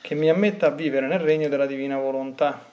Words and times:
che 0.00 0.14
mi 0.14 0.30
ammetta 0.30 0.66
a 0.66 0.70
vivere 0.70 1.06
nel 1.06 1.20
regno 1.20 1.48
della 1.48 1.66
divina 1.66 1.96
volontà. 1.96 2.68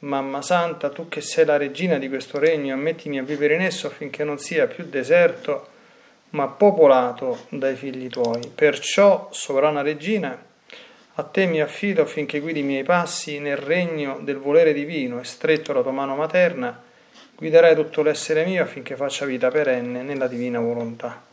Mamma 0.00 0.42
Santa, 0.42 0.90
tu 0.90 1.08
che 1.08 1.20
sei 1.20 1.44
la 1.44 1.56
regina 1.56 1.98
di 1.98 2.08
questo 2.08 2.38
regno, 2.38 2.74
ammettimi 2.74 3.18
a 3.18 3.22
vivere 3.22 3.54
in 3.54 3.60
esso 3.60 3.86
affinché 3.86 4.24
non 4.24 4.38
sia 4.38 4.66
più 4.66 4.84
deserto, 4.86 5.68
ma 6.30 6.48
popolato 6.48 7.46
dai 7.50 7.76
figli 7.76 8.08
tuoi. 8.08 8.50
Perciò, 8.54 9.28
sovrana 9.30 9.82
regina, 9.82 10.36
a 11.14 11.22
te 11.22 11.46
mi 11.46 11.60
affido 11.60 12.02
affinché 12.02 12.40
guidi 12.40 12.60
i 12.60 12.64
miei 12.64 12.82
passi 12.82 13.38
nel 13.38 13.58
regno 13.58 14.18
del 14.22 14.38
volere 14.38 14.72
divino 14.72 15.20
e 15.20 15.24
stretto 15.24 15.72
la 15.72 15.82
tua 15.82 15.92
mano 15.92 16.16
materna, 16.16 16.82
guiderai 17.36 17.74
tutto 17.74 18.02
l'essere 18.02 18.44
mio 18.44 18.62
affinché 18.62 18.96
faccia 18.96 19.24
vita 19.24 19.50
perenne 19.50 20.02
nella 20.02 20.26
divina 20.26 20.58
volontà. 20.58 21.30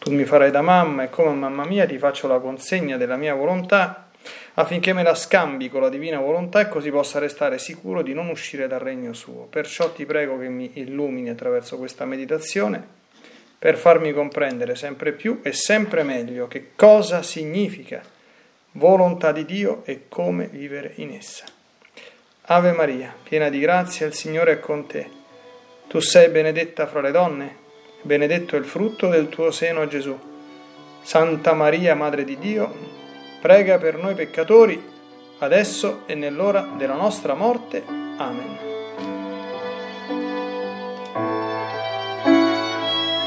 Tu 0.00 0.10
mi 0.12 0.24
farai 0.24 0.50
da 0.50 0.62
mamma 0.62 1.02
e 1.02 1.10
come 1.10 1.34
mamma 1.34 1.66
mia 1.66 1.84
ti 1.84 1.98
faccio 1.98 2.26
la 2.26 2.38
consegna 2.38 2.96
della 2.96 3.16
mia 3.16 3.34
volontà 3.34 4.08
affinché 4.54 4.94
me 4.94 5.02
la 5.02 5.14
scambi 5.14 5.68
con 5.68 5.82
la 5.82 5.90
divina 5.90 6.18
volontà 6.18 6.60
e 6.60 6.68
così 6.68 6.90
possa 6.90 7.18
restare 7.18 7.58
sicuro 7.58 8.00
di 8.00 8.14
non 8.14 8.28
uscire 8.28 8.66
dal 8.66 8.80
regno 8.80 9.12
suo. 9.12 9.46
Perciò 9.50 9.92
ti 9.92 10.06
prego 10.06 10.38
che 10.38 10.48
mi 10.48 10.70
illumini 10.74 11.28
attraverso 11.28 11.76
questa 11.76 12.06
meditazione 12.06 12.82
per 13.58 13.76
farmi 13.76 14.14
comprendere 14.14 14.74
sempre 14.74 15.12
più 15.12 15.40
e 15.42 15.52
sempre 15.52 16.02
meglio 16.02 16.48
che 16.48 16.70
cosa 16.74 17.22
significa 17.22 18.00
volontà 18.72 19.32
di 19.32 19.44
Dio 19.44 19.82
e 19.84 20.08
come 20.08 20.46
vivere 20.46 20.92
in 20.96 21.10
essa. 21.10 21.44
Ave 22.44 22.72
Maria, 22.72 23.14
piena 23.22 23.50
di 23.50 23.60
grazia, 23.60 24.06
il 24.06 24.14
Signore 24.14 24.52
è 24.52 24.60
con 24.60 24.86
te. 24.86 25.06
Tu 25.88 26.00
sei 26.00 26.30
benedetta 26.30 26.86
fra 26.86 27.02
le 27.02 27.10
donne 27.10 27.59
benedetto 28.02 28.56
il 28.56 28.64
frutto 28.64 29.08
del 29.08 29.28
tuo 29.28 29.50
seno 29.50 29.86
Gesù. 29.86 30.18
Santa 31.02 31.54
Maria, 31.54 31.94
Madre 31.94 32.24
di 32.24 32.38
Dio, 32.38 32.72
prega 33.40 33.78
per 33.78 33.96
noi 33.96 34.14
peccatori, 34.14 34.82
adesso 35.38 36.02
e 36.06 36.14
nell'ora 36.14 36.68
della 36.76 36.94
nostra 36.94 37.34
morte. 37.34 37.82
Amen. 38.16 38.58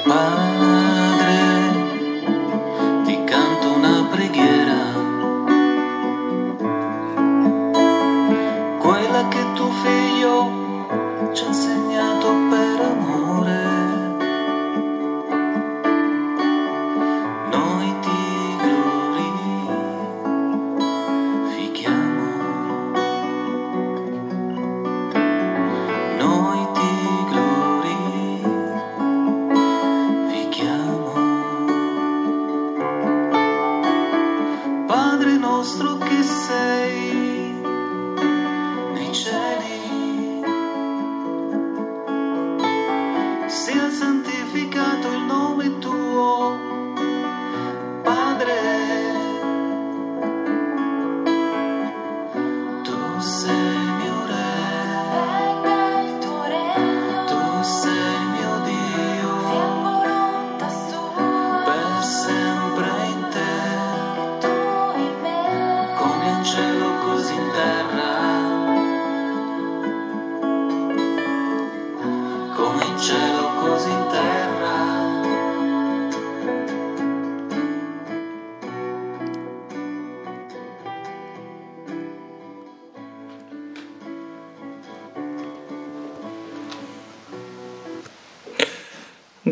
Padre, 0.03 1.31
ti 3.05 3.23
canto 3.23 3.73
una 3.73 4.07
preghiera, 4.11 4.81
quella 8.79 9.27
che 9.29 9.53
tuo 9.55 9.71
figlio 9.83 11.31
ci 11.33 11.43
ha 11.45 11.53
santificato 43.93 45.07
il 45.11 45.21
nome 45.21 45.77
tuo, 45.77 46.02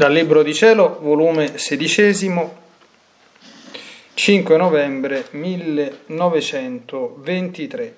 Dal 0.02 0.14
Libro 0.14 0.42
di 0.42 0.56
Cielo, 0.56 0.98
volume 1.00 1.60
sedicesimo, 1.60 2.56
5 4.16 4.58
novembre 4.58 5.28
1923. 5.30 7.96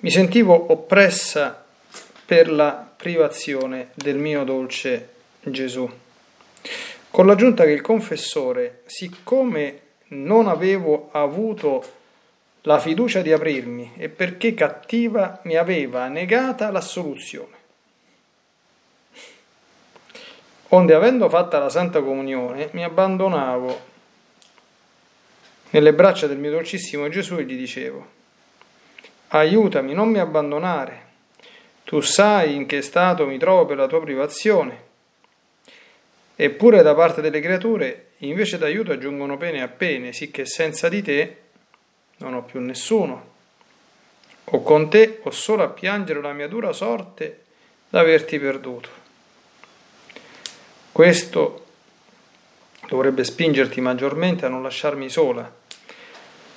Mi 0.00 0.10
sentivo 0.10 0.70
oppressa 0.70 1.64
per 2.26 2.52
la 2.52 2.86
privazione 2.94 3.92
del 3.94 4.18
mio 4.18 4.44
dolce 4.44 5.08
Gesù, 5.40 5.90
con 7.08 7.26
l'aggiunta 7.26 7.64
che 7.64 7.70
il 7.70 7.80
confessore, 7.80 8.82
siccome 8.84 9.80
non 10.08 10.46
avevo 10.46 11.08
avuto 11.10 11.82
la 12.64 12.78
fiducia 12.78 13.22
di 13.22 13.32
aprirmi 13.32 13.94
e 13.96 14.10
perché 14.10 14.52
cattiva 14.52 15.40
mi 15.44 15.56
aveva 15.56 16.06
negata 16.08 16.70
l'assoluzione. 16.70 17.60
Onde 20.74 20.94
avendo 20.94 21.28
fatta 21.28 21.58
la 21.58 21.68
Santa 21.68 22.00
Comunione 22.00 22.70
mi 22.72 22.82
abbandonavo 22.82 23.90
nelle 25.70 25.92
braccia 25.92 26.26
del 26.26 26.38
mio 26.38 26.50
dolcissimo 26.50 27.10
Gesù 27.10 27.36
e 27.36 27.44
gli 27.44 27.56
dicevo, 27.56 28.06
aiutami, 29.28 29.92
non 29.92 30.08
mi 30.08 30.18
abbandonare, 30.18 31.00
tu 31.84 32.00
sai 32.00 32.54
in 32.54 32.64
che 32.64 32.80
stato 32.80 33.26
mi 33.26 33.36
trovo 33.36 33.66
per 33.66 33.76
la 33.76 33.86
tua 33.86 34.00
privazione. 34.00 34.90
Eppure 36.36 36.82
da 36.82 36.94
parte 36.94 37.20
delle 37.20 37.40
creature 37.40 38.12
invece 38.18 38.56
d'aiuto 38.56 38.92
aggiungono 38.92 39.36
pene 39.36 39.60
a 39.60 39.68
pene, 39.68 40.14
sicché 40.14 40.46
senza 40.46 40.88
di 40.88 41.02
te 41.02 41.36
non 42.18 42.32
ho 42.32 42.44
più 42.44 42.60
nessuno. 42.60 43.30
O 44.44 44.62
con 44.62 44.88
te 44.88 45.20
ho 45.22 45.30
solo 45.30 45.64
a 45.64 45.68
piangere 45.68 46.22
la 46.22 46.32
mia 46.32 46.48
dura 46.48 46.72
sorte 46.72 47.42
d'averti 47.90 48.38
perduto. 48.38 49.01
Questo 50.92 51.64
dovrebbe 52.86 53.24
spingerti 53.24 53.80
maggiormente 53.80 54.44
a 54.44 54.50
non 54.50 54.62
lasciarmi 54.62 55.08
sola, 55.08 55.50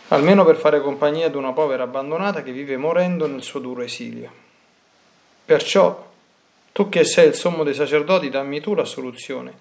almeno 0.10 0.44
per 0.44 0.58
fare 0.58 0.82
compagnia 0.82 1.28
ad 1.28 1.36
una 1.36 1.54
povera 1.54 1.84
abbandonata 1.84 2.44
che 2.44 2.52
vive 2.52 2.76
morendo 2.76 3.28
nel 3.28 3.44
suo 3.44 3.62
duro 3.62 3.82
esilio. 3.82 4.30
Perciò, 5.46 6.12
tu 6.74 6.90
che 6.90 7.06
sei 7.06 7.30
il 7.30 7.34
sommo 7.34 7.64
dei 7.64 7.74
sacerdoti, 7.74 8.30
dammi 8.30 8.60
tu 8.60 8.74
la 8.74 8.84
soluzione. 8.84 9.54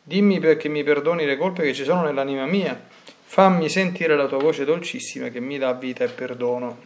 Dimmi 0.00 0.38
perché 0.38 0.68
mi 0.68 0.84
perdoni 0.84 1.26
le 1.26 1.36
colpe 1.36 1.64
che 1.64 1.74
ci 1.74 1.82
sono 1.82 2.02
nell'anima 2.02 2.46
mia. 2.46 2.80
Fammi 3.24 3.68
sentire 3.68 4.14
la 4.14 4.28
tua 4.28 4.38
voce 4.38 4.64
dolcissima 4.64 5.26
che 5.28 5.40
mi 5.40 5.58
dà 5.58 5.72
vita 5.72 6.04
e 6.04 6.08
perdono. 6.08 6.78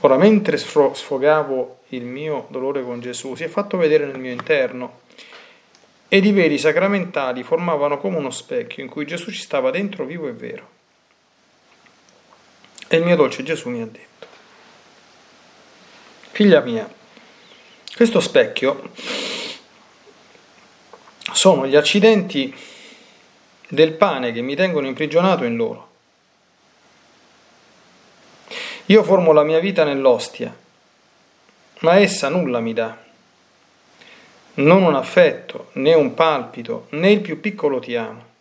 Ora, 0.00 0.16
mentre 0.16 0.56
sfogavo 0.56 1.80
il 1.88 2.04
mio 2.04 2.46
dolore 2.48 2.82
con 2.82 3.00
Gesù, 3.00 3.34
si 3.34 3.44
è 3.44 3.48
fatto 3.48 3.76
vedere 3.76 4.06
nel 4.06 4.18
mio 4.18 4.32
interno 4.32 5.02
ed 6.08 6.24
i 6.24 6.32
veri 6.32 6.58
sacramentali 6.58 7.42
formavano 7.42 7.98
come 7.98 8.16
uno 8.18 8.30
specchio 8.30 8.82
in 8.82 8.88
cui 8.88 9.06
Gesù 9.06 9.30
ci 9.30 9.40
stava 9.40 9.70
dentro 9.70 10.04
vivo 10.04 10.28
e 10.28 10.32
vero. 10.32 10.70
E 12.88 12.96
il 12.96 13.04
mio 13.04 13.16
dolce 13.16 13.42
Gesù 13.42 13.70
mi 13.70 13.80
ha 13.80 13.86
detto, 13.86 14.26
figlia 16.30 16.60
mia, 16.60 16.88
questo 17.94 18.20
specchio 18.20 18.90
sono 21.32 21.66
gli 21.66 21.76
accidenti 21.76 22.54
del 23.68 23.94
pane 23.94 24.32
che 24.32 24.40
mi 24.40 24.54
tengono 24.54 24.86
imprigionato 24.86 25.44
in 25.44 25.56
loro. 25.56 25.92
Io 28.86 29.02
formo 29.02 29.32
la 29.32 29.42
mia 29.42 29.58
vita 29.58 29.82
nell'ostia, 29.82 30.54
ma 31.80 31.98
essa 31.98 32.28
nulla 32.28 32.60
mi 32.60 32.72
dà. 32.74 33.02
Non 34.56 34.84
un 34.84 34.94
affetto, 34.94 35.70
né 35.72 35.94
un 35.94 36.14
palpito, 36.14 36.86
né 36.90 37.10
il 37.10 37.20
più 37.20 37.40
piccolo 37.40 37.80
ti 37.80 37.96
amo. 37.96 38.32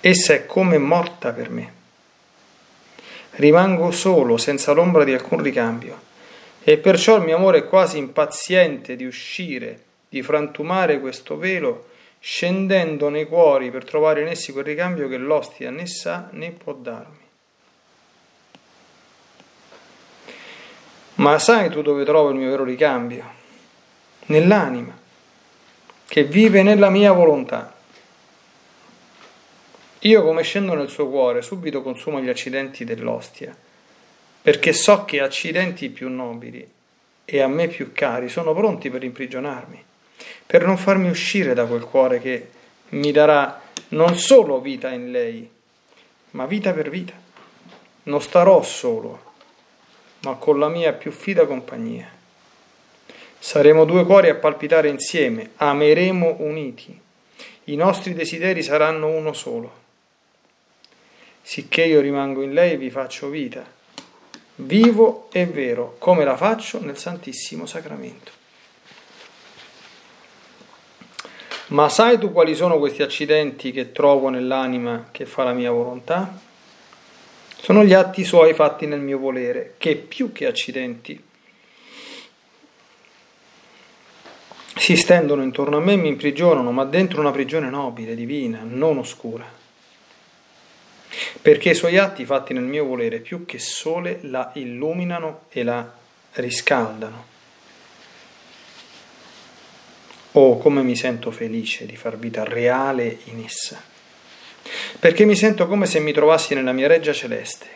Essa 0.00 0.32
è 0.32 0.46
come 0.46 0.78
morta 0.78 1.32
per 1.32 1.50
me. 1.50 1.72
Rimango 3.32 3.90
solo, 3.90 4.38
senza 4.38 4.72
l'ombra 4.72 5.04
di 5.04 5.12
alcun 5.12 5.42
ricambio, 5.42 6.00
e 6.64 6.78
perciò 6.78 7.16
il 7.16 7.24
mio 7.24 7.36
amore 7.36 7.58
è 7.58 7.66
quasi 7.66 7.98
impaziente 7.98 8.96
di 8.96 9.04
uscire, 9.04 9.82
di 10.08 10.22
frantumare 10.22 11.00
questo 11.00 11.36
velo, 11.36 11.88
scendendo 12.20 13.10
nei 13.10 13.26
cuori 13.26 13.70
per 13.70 13.84
trovare 13.84 14.22
in 14.22 14.28
essi 14.28 14.52
quel 14.52 14.64
ricambio 14.64 15.08
che 15.08 15.18
l'ostia 15.18 15.70
né 15.70 15.86
sa 15.86 16.28
né 16.32 16.52
può 16.52 16.72
darmi. 16.72 17.17
Ma 21.18 21.38
sai 21.40 21.68
tu 21.68 21.82
dove 21.82 22.04
trovo 22.04 22.30
il 22.30 22.36
mio 22.36 22.50
vero 22.50 22.62
ricambio? 22.62 23.24
Nell'anima, 24.26 24.96
che 26.06 26.22
vive 26.22 26.62
nella 26.62 26.90
mia 26.90 27.10
volontà. 27.10 27.74
Io 30.00 30.22
come 30.22 30.42
scendo 30.42 30.74
nel 30.74 30.88
suo 30.88 31.08
cuore 31.08 31.42
subito 31.42 31.82
consumo 31.82 32.20
gli 32.20 32.28
accidenti 32.28 32.84
dell'ostia, 32.84 33.56
perché 34.40 34.72
so 34.72 35.04
che 35.04 35.20
accidenti 35.20 35.88
più 35.88 36.08
nobili 36.08 36.66
e 37.24 37.40
a 37.40 37.48
me 37.48 37.66
più 37.66 37.90
cari 37.92 38.28
sono 38.28 38.54
pronti 38.54 38.88
per 38.88 39.02
imprigionarmi, 39.02 39.84
per 40.46 40.64
non 40.64 40.76
farmi 40.76 41.10
uscire 41.10 41.52
da 41.52 41.66
quel 41.66 41.82
cuore 41.82 42.20
che 42.20 42.48
mi 42.90 43.10
darà 43.10 43.60
non 43.88 44.16
solo 44.16 44.60
vita 44.60 44.90
in 44.90 45.10
lei, 45.10 45.50
ma 46.30 46.46
vita 46.46 46.72
per 46.72 46.90
vita. 46.90 47.14
Non 48.04 48.22
starò 48.22 48.62
solo, 48.62 49.27
ma 50.20 50.34
con 50.34 50.58
la 50.58 50.68
mia 50.68 50.92
più 50.92 51.10
fida 51.10 51.46
compagnia. 51.46 52.10
Saremo 53.38 53.84
due 53.84 54.04
cuori 54.04 54.28
a 54.28 54.34
palpitare 54.34 54.88
insieme, 54.88 55.50
ameremo 55.56 56.36
uniti, 56.40 56.98
i 57.64 57.76
nostri 57.76 58.14
desideri 58.14 58.62
saranno 58.62 59.08
uno 59.08 59.32
solo 59.32 59.86
sicché 61.48 61.84
io 61.84 62.02
rimango 62.02 62.42
in 62.42 62.52
lei 62.52 62.72
e 62.72 62.76
vi 62.76 62.90
faccio 62.90 63.30
vita, 63.30 63.64
vivo 64.56 65.30
e 65.32 65.46
vero, 65.46 65.96
come 65.96 66.22
la 66.22 66.36
faccio 66.36 66.78
nel 66.78 66.98
Santissimo 66.98 67.64
Sacramento. 67.64 68.32
Ma 71.68 71.88
sai 71.88 72.18
tu 72.18 72.32
quali 72.32 72.54
sono 72.54 72.78
questi 72.78 73.02
accidenti 73.02 73.72
che 73.72 73.92
trovo 73.92 74.28
nell'anima 74.28 75.08
che 75.10 75.24
fa 75.24 75.42
la 75.42 75.54
mia 75.54 75.70
volontà? 75.70 76.38
Sono 77.60 77.84
gli 77.84 77.92
atti 77.92 78.24
suoi 78.24 78.54
fatti 78.54 78.86
nel 78.86 79.00
mio 79.00 79.18
volere, 79.18 79.74
che 79.78 79.96
più 79.96 80.32
che 80.32 80.46
accidenti. 80.46 81.22
Si 84.76 84.96
stendono 84.96 85.42
intorno 85.42 85.76
a 85.76 85.80
me 85.80 85.92
e 85.92 85.96
mi 85.96 86.08
imprigionano, 86.08 86.70
ma 86.72 86.84
dentro 86.84 87.20
una 87.20 87.32
prigione 87.32 87.68
nobile, 87.68 88.14
divina, 88.14 88.60
non 88.62 88.96
oscura. 88.98 89.44
Perché 91.42 91.70
i 91.70 91.74
suoi 91.74 91.98
atti 91.98 92.24
fatti 92.24 92.54
nel 92.54 92.62
mio 92.62 92.84
volere 92.84 93.18
più 93.18 93.44
che 93.44 93.58
sole 93.58 94.20
la 94.22 94.50
illuminano 94.54 95.42
e 95.50 95.62
la 95.62 95.92
riscaldano. 96.34 97.36
Oh, 100.32 100.58
come 100.58 100.82
mi 100.82 100.94
sento 100.94 101.30
felice 101.30 101.84
di 101.84 101.96
far 101.96 102.16
vita 102.16 102.44
reale 102.44 103.18
in 103.24 103.42
essa, 103.44 103.82
perché 104.98 105.24
mi 105.24 105.36
sento 105.36 105.66
come 105.66 105.86
se 105.86 106.00
mi 106.00 106.12
trovassi 106.12 106.54
nella 106.54 106.72
mia 106.72 106.88
reggia 106.88 107.12
celeste. 107.12 107.66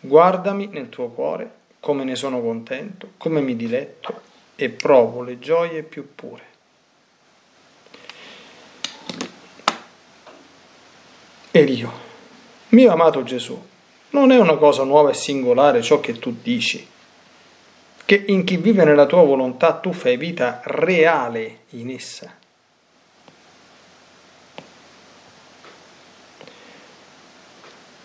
Guardami 0.00 0.68
nel 0.72 0.88
tuo 0.88 1.08
cuore, 1.08 1.50
come 1.80 2.04
ne 2.04 2.14
sono 2.14 2.40
contento, 2.40 3.12
come 3.16 3.40
mi 3.40 3.56
diletto 3.56 4.20
e 4.56 4.68
provo 4.70 5.22
le 5.22 5.38
gioie 5.38 5.82
più 5.82 6.14
pure. 6.14 6.46
Ed 11.50 11.68
io 11.70 12.06
mio 12.70 12.92
amato 12.92 13.22
Gesù, 13.22 13.58
non 14.10 14.30
è 14.30 14.38
una 14.38 14.56
cosa 14.56 14.82
nuova 14.82 15.10
e 15.10 15.14
singolare 15.14 15.80
ciò 15.80 16.00
che 16.00 16.18
tu 16.18 16.36
dici, 16.42 16.86
che 18.04 18.24
in 18.26 18.44
chi 18.44 18.58
vive 18.58 18.84
nella 18.84 19.06
tua 19.06 19.22
volontà 19.22 19.72
tu 19.72 19.94
fai 19.94 20.18
vita 20.18 20.60
reale 20.64 21.60
in 21.70 21.88
essa. 21.90 22.36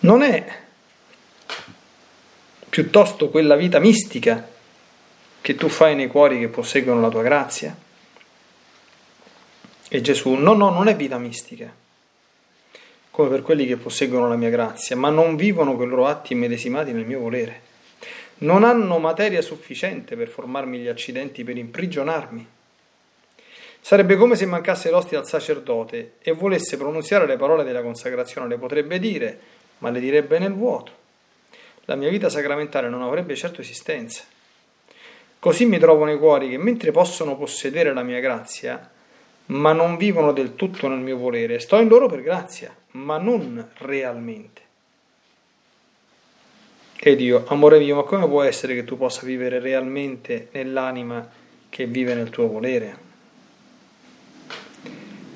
Non 0.04 0.22
è 0.22 0.44
piuttosto 2.68 3.30
quella 3.30 3.56
vita 3.56 3.78
mistica 3.78 4.46
che 5.40 5.54
tu 5.54 5.68
fai 5.68 5.94
nei 5.94 6.08
cuori 6.08 6.38
che 6.38 6.48
posseggono 6.48 7.00
la 7.00 7.08
tua 7.08 7.22
grazia? 7.22 7.74
E 9.88 10.00
Gesù, 10.02 10.34
no, 10.34 10.52
no, 10.52 10.68
non 10.68 10.88
è 10.88 10.96
vita 10.96 11.16
mistica 11.16 11.72
come 13.10 13.28
per 13.30 13.42
quelli 13.42 13.64
che 13.64 13.76
posseggono 13.76 14.28
la 14.28 14.36
mia 14.36 14.50
grazia, 14.50 14.94
ma 14.94 15.08
non 15.08 15.36
vivono 15.36 15.74
con 15.74 15.86
i 15.86 15.88
loro 15.88 16.06
atti 16.06 16.32
immedesimati 16.34 16.92
nel 16.92 17.06
mio 17.06 17.20
volere. 17.20 17.60
Non 18.38 18.64
hanno 18.64 18.98
materia 18.98 19.40
sufficiente 19.40 20.16
per 20.16 20.28
formarmi 20.28 20.80
gli 20.80 20.88
accidenti, 20.88 21.44
per 21.44 21.56
imprigionarmi. 21.56 22.46
Sarebbe 23.80 24.16
come 24.16 24.34
se 24.34 24.44
mancasse 24.46 24.90
l'ostia 24.90 25.20
al 25.20 25.26
sacerdote 25.28 26.14
e 26.20 26.32
volesse 26.32 26.76
pronunziare 26.76 27.24
le 27.24 27.36
parole 27.36 27.62
della 27.62 27.82
consacrazione, 27.82 28.48
le 28.48 28.58
potrebbe 28.58 28.98
dire, 28.98 29.38
ma 29.84 29.90
le 29.90 30.00
direbbe 30.00 30.38
nel 30.38 30.54
vuoto. 30.54 30.92
La 31.84 31.94
mia 31.94 32.08
vita 32.08 32.30
sacramentale 32.30 32.88
non 32.88 33.02
avrebbe 33.02 33.36
certo 33.36 33.60
esistenza. 33.60 34.24
Così 35.38 35.66
mi 35.66 35.78
trovo 35.78 36.06
nei 36.06 36.16
cuori 36.16 36.48
che 36.48 36.56
mentre 36.56 36.90
possono 36.90 37.36
possedere 37.36 37.92
la 37.92 38.02
mia 38.02 38.18
grazia, 38.18 38.90
ma 39.46 39.74
non 39.74 39.98
vivono 39.98 40.32
del 40.32 40.54
tutto 40.54 40.88
nel 40.88 41.00
mio 41.00 41.18
volere, 41.18 41.58
sto 41.58 41.78
in 41.78 41.88
loro 41.88 42.08
per 42.08 42.22
grazia, 42.22 42.74
ma 42.92 43.18
non 43.18 43.72
realmente. 43.76 44.62
E 46.96 47.14
Dio, 47.14 47.44
amore 47.48 47.78
mio, 47.78 47.96
ma 47.96 48.04
come 48.04 48.26
può 48.26 48.40
essere 48.40 48.74
che 48.74 48.84
tu 48.84 48.96
possa 48.96 49.26
vivere 49.26 49.58
realmente 49.58 50.48
nell'anima 50.52 51.28
che 51.68 51.84
vive 51.84 52.14
nel 52.14 52.30
tuo 52.30 52.48
volere? 52.48 52.96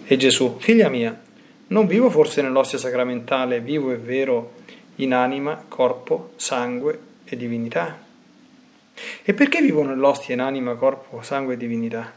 E 0.06 0.16
Gesù, 0.16 0.56
figlia 0.58 0.88
mia, 0.88 1.26
non 1.68 1.86
vivo 1.86 2.08
forse 2.10 2.42
nell'ostia 2.42 2.78
sacramentale, 2.78 3.60
vivo 3.60 3.90
e 3.90 3.96
vero, 3.96 4.54
in 4.96 5.12
anima, 5.12 5.64
corpo, 5.68 6.32
sangue 6.36 6.98
e 7.24 7.36
divinità? 7.36 8.06
E 9.22 9.34
perché 9.34 9.60
vivo 9.60 9.82
nell'ostia 9.82 10.34
in 10.34 10.40
anima, 10.40 10.74
corpo, 10.74 11.22
sangue 11.22 11.54
e 11.54 11.56
divinità? 11.56 12.12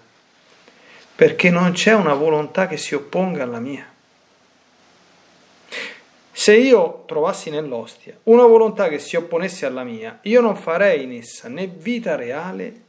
Perché 1.16 1.50
non 1.50 1.74
c'è 1.74 1.94
una 1.94 2.14
volontà 2.14 2.68
che 2.68 2.78
si 2.78 2.96
opponga 2.96 3.44
alla 3.44 3.60
mia. 3.60 3.88
Se 6.32 6.56
io 6.56 7.04
trovassi 7.06 7.50
nell'ostia 7.50 8.18
una 8.24 8.46
volontà 8.46 8.88
che 8.88 8.98
si 8.98 9.16
opponesse 9.16 9.66
alla 9.66 9.84
mia, 9.84 10.20
io 10.24 10.42
non 10.42 10.56
farei 10.56 11.04
in 11.04 11.12
essa 11.12 11.48
né 11.50 11.68
vita 11.68 12.16
reale 12.16 12.82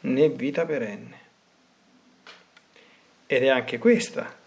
né 0.00 0.28
vita 0.30 0.64
perenne. 0.64 1.18
Ed 3.26 3.42
è 3.42 3.48
anche 3.48 3.78
questa 3.78 4.42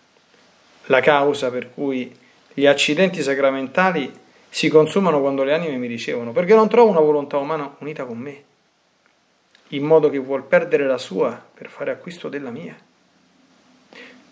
la 0.88 1.00
causa 1.00 1.50
per 1.50 1.72
cui 1.74 2.14
gli 2.54 2.66
accidenti 2.66 3.22
sacramentali 3.22 4.12
si 4.50 4.70
consumano 4.70 5.20
quando 5.20 5.44
le 5.44 5.54
anime 5.54 5.78
mi 5.78 5.88
ricevono, 5.88 6.32
perché 6.32 6.56
non 6.56 6.70
trovo 6.70 6.90
una 6.90 7.00
volontà 7.00 7.38
umana 7.38 7.76
unita 7.80 8.06
con 8.06 8.18
me, 8.18 8.44
in 9.70 9.84
modo 9.84 10.10
che 10.10 10.18
vuol 10.18 10.44
perdere 10.44 10.86
la 10.86 10.98
sua 10.98 11.42
per 11.54 11.70
fare 11.70 11.92
acquisto 11.92 12.30
della 12.30 12.50
mia. 12.50 12.76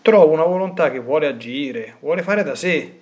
Trovo 0.02 0.32
una 0.32 0.44
volontà 0.44 0.90
che 0.90 0.98
vuole 0.98 1.26
agire, 1.26 1.96
vuole 2.00 2.22
fare 2.22 2.42
da 2.42 2.54
sé, 2.54 3.00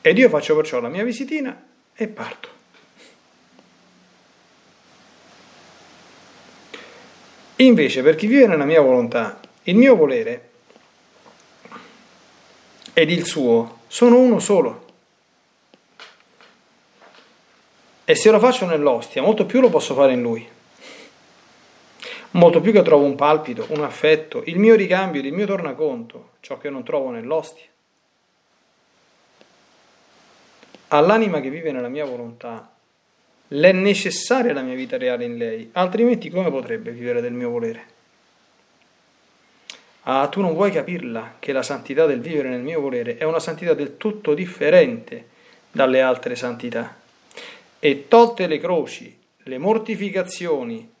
ed 0.00 0.18
io 0.18 0.28
faccio 0.28 0.54
perciò 0.54 0.80
la 0.80 0.88
mia 0.88 1.04
visitina 1.04 1.62
e 1.94 2.08
parto. 2.08 2.48
Invece, 7.56 8.02
per 8.02 8.16
chi 8.16 8.26
vive 8.26 8.46
nella 8.46 8.64
mia 8.64 8.80
volontà, 8.80 9.40
il 9.62 9.76
mio 9.76 9.96
volere 9.96 10.50
ed 12.94 13.10
il 13.10 13.26
suo 13.26 13.80
sono 13.86 14.18
uno 14.18 14.38
solo. 14.38 14.82
E 18.06 18.14
se 18.14 18.30
lo 18.30 18.38
faccio 18.38 18.64
nell'ostia, 18.64 19.20
molto 19.20 19.44
più 19.44 19.60
lo 19.60 19.68
posso 19.68 19.94
fare 19.94 20.12
in 20.12 20.22
lui. 20.22 20.48
Molto 22.32 22.60
più 22.60 22.72
che 22.72 22.82
trovo 22.82 23.04
un 23.04 23.14
palpito, 23.14 23.66
un 23.68 23.84
affetto, 23.84 24.42
il 24.46 24.58
mio 24.58 24.74
ricambio, 24.74 25.20
il 25.20 25.32
mio 25.32 25.46
tornaconto, 25.46 26.30
ciò 26.40 26.56
che 26.56 26.70
non 26.70 26.82
trovo 26.82 27.10
nell'ostia. 27.10 27.66
all'anima 30.96 31.40
che 31.40 31.50
vive 31.50 31.72
nella 31.72 31.88
mia 31.88 32.04
volontà, 32.04 32.72
l'è 33.48 33.72
necessaria 33.72 34.52
la 34.52 34.62
mia 34.62 34.74
vita 34.74 34.96
reale 34.96 35.24
in 35.24 35.36
lei, 35.36 35.70
altrimenti 35.72 36.30
come 36.30 36.50
potrebbe 36.50 36.92
vivere 36.92 37.20
del 37.20 37.32
mio 37.32 37.50
volere? 37.50 37.92
Ah, 40.06 40.28
tu 40.28 40.42
non 40.42 40.52
vuoi 40.52 40.70
capirla 40.70 41.36
che 41.38 41.52
la 41.52 41.62
santità 41.62 42.04
del 42.04 42.20
vivere 42.20 42.50
nel 42.50 42.60
mio 42.60 42.78
volere 42.78 43.16
è 43.16 43.24
una 43.24 43.40
santità 43.40 43.72
del 43.72 43.96
tutto 43.96 44.34
differente 44.34 45.28
dalle 45.70 46.02
altre 46.02 46.36
santità. 46.36 46.94
E 47.78 48.06
tolte 48.06 48.46
le 48.46 48.58
croci, 48.58 49.18
le 49.44 49.56
mortificazioni, 49.58 50.92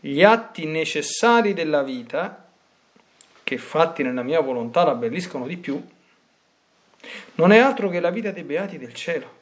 gli 0.00 0.24
atti 0.24 0.66
necessari 0.66 1.54
della 1.54 1.84
vita, 1.84 2.48
che 3.44 3.56
fatti 3.56 4.02
nella 4.02 4.22
mia 4.22 4.40
volontà 4.40 4.84
l'abbelliscono 4.84 5.46
di 5.46 5.56
più, 5.56 5.80
non 7.34 7.52
è 7.52 7.58
altro 7.58 7.88
che 7.88 8.00
la 8.00 8.10
vita 8.10 8.32
dei 8.32 8.42
beati 8.42 8.78
del 8.78 8.94
cielo, 8.94 9.38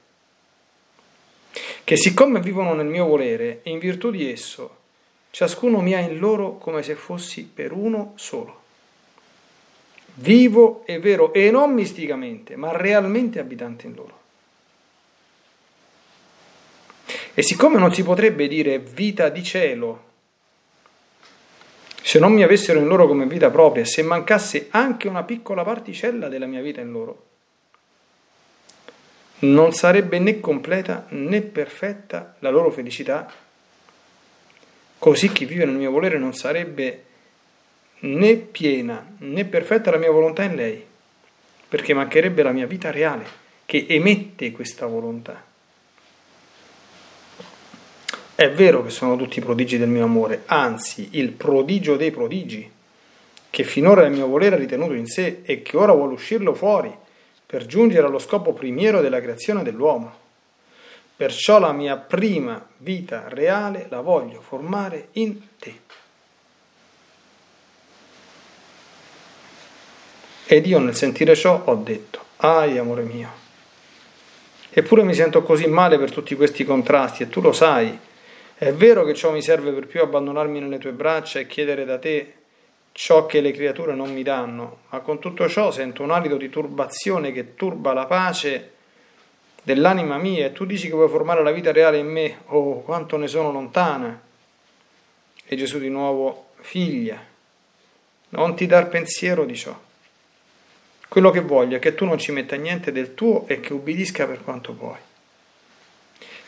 che 1.82 1.96
siccome 1.96 2.40
vivono 2.40 2.74
nel 2.74 2.86
mio 2.86 3.06
volere 3.06 3.60
e 3.62 3.70
in 3.70 3.78
virtù 3.78 4.10
di 4.10 4.30
esso, 4.30 4.76
ciascuno 5.30 5.80
mi 5.80 5.94
ha 5.94 5.98
in 5.98 6.18
loro 6.18 6.58
come 6.58 6.82
se 6.82 6.94
fossi 6.94 7.44
per 7.44 7.72
uno 7.72 8.12
solo. 8.16 8.57
Vivo 10.20 10.82
e 10.84 10.98
vero, 10.98 11.32
e 11.32 11.50
non 11.50 11.72
misticamente, 11.72 12.56
ma 12.56 12.76
realmente 12.76 13.38
abitante 13.38 13.86
in 13.86 13.94
loro. 13.94 14.18
E 17.34 17.42
siccome 17.42 17.78
non 17.78 17.94
si 17.94 18.02
potrebbe 18.02 18.48
dire 18.48 18.80
vita 18.80 19.28
di 19.28 19.44
cielo, 19.44 20.06
se 22.02 22.18
non 22.18 22.32
mi 22.32 22.42
avessero 22.42 22.80
in 22.80 22.88
loro 22.88 23.06
come 23.06 23.26
vita 23.26 23.48
propria, 23.48 23.84
se 23.84 24.02
mancasse 24.02 24.68
anche 24.70 25.06
una 25.06 25.22
piccola 25.22 25.62
particella 25.62 26.28
della 26.28 26.46
mia 26.46 26.62
vita 26.62 26.80
in 26.80 26.90
loro, 26.90 27.26
non 29.40 29.72
sarebbe 29.72 30.18
né 30.18 30.40
completa 30.40 31.06
né 31.10 31.42
perfetta 31.42 32.34
la 32.40 32.50
loro 32.50 32.72
felicità, 32.72 33.32
così 34.98 35.30
chi 35.30 35.44
vive 35.44 35.64
nel 35.64 35.76
mio 35.76 35.92
volere 35.92 36.18
non 36.18 36.34
sarebbe 36.34 37.04
né 38.00 38.36
piena 38.36 39.14
né 39.18 39.44
perfetta 39.44 39.90
la 39.90 39.98
mia 39.98 40.10
volontà 40.10 40.42
in 40.42 40.54
lei, 40.54 40.84
perché 41.68 41.94
mancherebbe 41.94 42.42
la 42.42 42.52
mia 42.52 42.66
vita 42.66 42.90
reale 42.90 43.26
che 43.64 43.86
emette 43.88 44.52
questa 44.52 44.86
volontà. 44.86 45.44
È 48.34 48.50
vero 48.52 48.84
che 48.84 48.90
sono 48.90 49.16
tutti 49.16 49.40
i 49.40 49.42
prodigi 49.42 49.78
del 49.78 49.88
mio 49.88 50.04
amore, 50.04 50.42
anzi 50.46 51.08
il 51.12 51.32
prodigio 51.32 51.96
dei 51.96 52.12
prodigi, 52.12 52.70
che 53.50 53.64
finora 53.64 54.06
il 54.06 54.12
mio 54.12 54.28
volere 54.28 54.54
ha 54.54 54.58
ritenuto 54.58 54.92
in 54.92 55.06
sé 55.06 55.40
e 55.42 55.62
che 55.62 55.76
ora 55.76 55.92
vuole 55.92 56.12
uscirlo 56.12 56.54
fuori 56.54 56.94
per 57.44 57.66
giungere 57.66 58.06
allo 58.06 58.18
scopo 58.18 58.52
primiero 58.52 59.00
della 59.00 59.20
creazione 59.20 59.62
dell'uomo. 59.62 60.26
Perciò 61.16 61.58
la 61.58 61.72
mia 61.72 61.96
prima 61.96 62.64
vita 62.76 63.24
reale 63.26 63.86
la 63.88 64.00
voglio 64.00 64.40
formare 64.40 65.08
in 65.12 65.40
te. 65.58 65.87
Ed 70.50 70.64
io 70.64 70.78
nel 70.78 70.94
sentire 70.94 71.34
ciò 71.36 71.60
ho 71.66 71.74
detto, 71.74 72.24
ai 72.36 72.78
amore 72.78 73.02
mio, 73.02 73.28
eppure 74.70 75.02
mi 75.02 75.12
sento 75.12 75.42
così 75.42 75.66
male 75.66 75.98
per 75.98 76.10
tutti 76.10 76.34
questi 76.34 76.64
contrasti 76.64 77.22
e 77.22 77.28
tu 77.28 77.42
lo 77.42 77.52
sai. 77.52 77.98
È 78.56 78.72
vero 78.72 79.04
che 79.04 79.12
ciò 79.12 79.30
mi 79.30 79.42
serve 79.42 79.72
per 79.72 79.86
più 79.86 80.00
abbandonarmi 80.00 80.58
nelle 80.58 80.78
tue 80.78 80.92
braccia 80.92 81.38
e 81.38 81.46
chiedere 81.46 81.84
da 81.84 81.98
te 81.98 82.32
ciò 82.92 83.26
che 83.26 83.42
le 83.42 83.50
creature 83.50 83.92
non 83.94 84.10
mi 84.10 84.22
danno, 84.22 84.78
ma 84.88 85.00
con 85.00 85.18
tutto 85.18 85.46
ciò 85.50 85.70
sento 85.70 86.02
un 86.02 86.12
alito 86.12 86.38
di 86.38 86.48
turbazione 86.48 87.30
che 87.30 87.54
turba 87.54 87.92
la 87.92 88.06
pace 88.06 88.72
dell'anima 89.62 90.16
mia 90.16 90.46
e 90.46 90.52
tu 90.52 90.64
dici 90.64 90.86
che 90.88 90.94
vuoi 90.94 91.10
formare 91.10 91.42
la 91.42 91.52
vita 91.52 91.72
reale 91.72 91.98
in 91.98 92.06
me, 92.06 92.38
oh 92.46 92.80
quanto 92.80 93.18
ne 93.18 93.28
sono 93.28 93.52
lontana. 93.52 94.18
E 95.44 95.56
Gesù 95.56 95.78
di 95.78 95.90
nuovo, 95.90 96.52
figlia, 96.60 97.22
non 98.30 98.56
ti 98.56 98.64
dar 98.64 98.88
pensiero 98.88 99.44
di 99.44 99.54
ciò. 99.54 99.78
Quello 101.08 101.30
che 101.30 101.40
voglio 101.40 101.76
è 101.76 101.78
che 101.78 101.94
tu 101.94 102.04
non 102.04 102.18
ci 102.18 102.32
metta 102.32 102.56
niente 102.56 102.92
del 102.92 103.14
tuo 103.14 103.46
e 103.46 103.60
che 103.60 103.72
ubbidisca 103.72 104.26
per 104.26 104.44
quanto 104.44 104.74
puoi. 104.74 104.98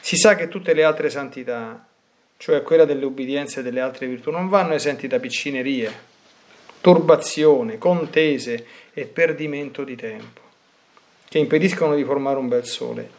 Si 0.01 0.17
sa 0.17 0.35
che 0.35 0.49
tutte 0.49 0.75
le 0.75 0.85
altre 0.85 1.09
santità, 1.09 1.87
cioè 2.37 2.63
quella 2.63 2.85
delle 2.85 3.07
ubbidienze 3.07 3.61
e 3.61 3.63
delle 3.63 3.81
altre 3.81 4.07
virtù, 4.07 4.31
non 4.31 4.49
vanno 4.49 4.75
esenti 4.75 5.07
da 5.07 5.19
piccinerie, 5.19 5.93
turbazione, 6.81 7.79
contese 7.79 8.67
e 8.93 9.07
perdimento 9.07 9.83
di 9.83 9.97
tempo, 9.97 10.41
che 11.29 11.39
impediscono 11.39 11.95
di 11.95 12.05
formare 12.05 12.39
un 12.39 12.49
bel 12.49 12.67
sole. 12.67 13.11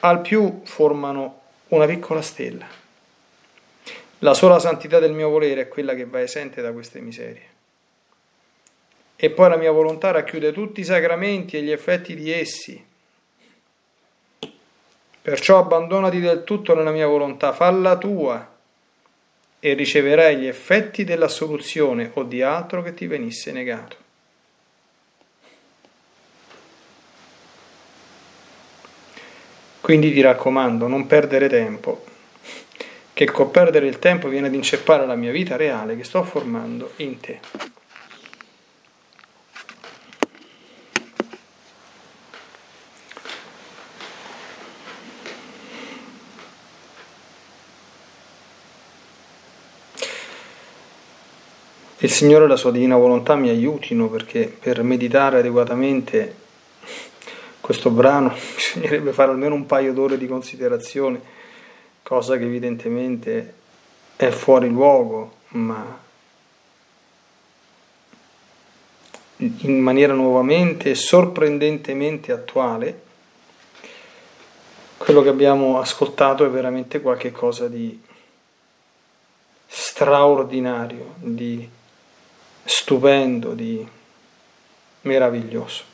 Al 0.00 0.20
più 0.20 0.60
formano 0.64 1.40
una 1.68 1.86
piccola 1.86 2.20
stella. 2.20 2.66
La 4.18 4.34
sola 4.34 4.58
santità 4.58 4.98
del 4.98 5.12
mio 5.12 5.30
volere 5.30 5.62
è 5.62 5.68
quella 5.68 5.94
che 5.94 6.04
va 6.04 6.20
esente 6.20 6.60
da 6.60 6.72
queste 6.72 7.00
miserie. 7.00 7.51
E 9.24 9.30
poi 9.30 9.48
la 9.48 9.56
mia 9.56 9.70
volontà 9.70 10.10
racchiude 10.10 10.50
tutti 10.50 10.80
i 10.80 10.84
sacramenti 10.84 11.56
e 11.56 11.62
gli 11.62 11.70
effetti 11.70 12.16
di 12.16 12.32
essi. 12.32 12.84
Perciò 15.22 15.60
abbandonati 15.60 16.18
del 16.18 16.42
tutto 16.42 16.74
nella 16.74 16.90
mia 16.90 17.06
volontà, 17.06 17.52
falla 17.52 17.96
tua 17.96 18.52
e 19.60 19.74
riceverai 19.74 20.38
gli 20.38 20.48
effetti 20.48 21.04
dell'assoluzione 21.04 22.10
o 22.14 22.24
di 22.24 22.42
altro 22.42 22.82
che 22.82 22.94
ti 22.94 23.06
venisse 23.06 23.52
negato. 23.52 23.96
Quindi 29.80 30.12
ti 30.12 30.20
raccomando, 30.20 30.88
non 30.88 31.06
perdere 31.06 31.48
tempo, 31.48 32.04
che 33.12 33.26
col 33.26 33.52
perdere 33.52 33.86
il 33.86 34.00
tempo 34.00 34.26
viene 34.26 34.48
ad 34.48 34.54
inceppare 34.54 35.06
la 35.06 35.14
mia 35.14 35.30
vita 35.30 35.54
reale 35.54 35.96
che 35.96 36.02
sto 36.02 36.24
formando 36.24 36.94
in 36.96 37.20
te. 37.20 37.70
Il 52.02 52.10
Signore 52.10 52.46
e 52.46 52.48
la 52.48 52.56
sua 52.56 52.72
divina 52.72 52.96
volontà 52.96 53.36
mi 53.36 53.48
aiutino 53.48 54.08
perché 54.08 54.48
per 54.48 54.82
meditare 54.82 55.38
adeguatamente 55.38 56.34
questo 57.60 57.90
brano 57.90 58.34
bisognerebbe 58.56 59.12
fare 59.12 59.30
almeno 59.30 59.54
un 59.54 59.66
paio 59.66 59.92
d'ore 59.92 60.18
di 60.18 60.26
considerazione, 60.26 61.20
cosa 62.02 62.36
che 62.36 62.42
evidentemente 62.42 63.54
è 64.16 64.30
fuori 64.30 64.68
luogo, 64.68 65.32
ma 65.50 66.00
in 69.36 69.78
maniera 69.78 70.12
nuovamente 70.12 70.96
sorprendentemente 70.96 72.32
attuale, 72.32 73.00
quello 74.96 75.22
che 75.22 75.28
abbiamo 75.28 75.78
ascoltato 75.78 76.44
è 76.44 76.48
veramente 76.48 77.00
qualcosa 77.00 77.68
di 77.68 78.02
straordinario, 79.68 81.14
di 81.18 81.80
stupendo, 82.64 83.54
di 83.54 83.86
meraviglioso. 85.02 85.90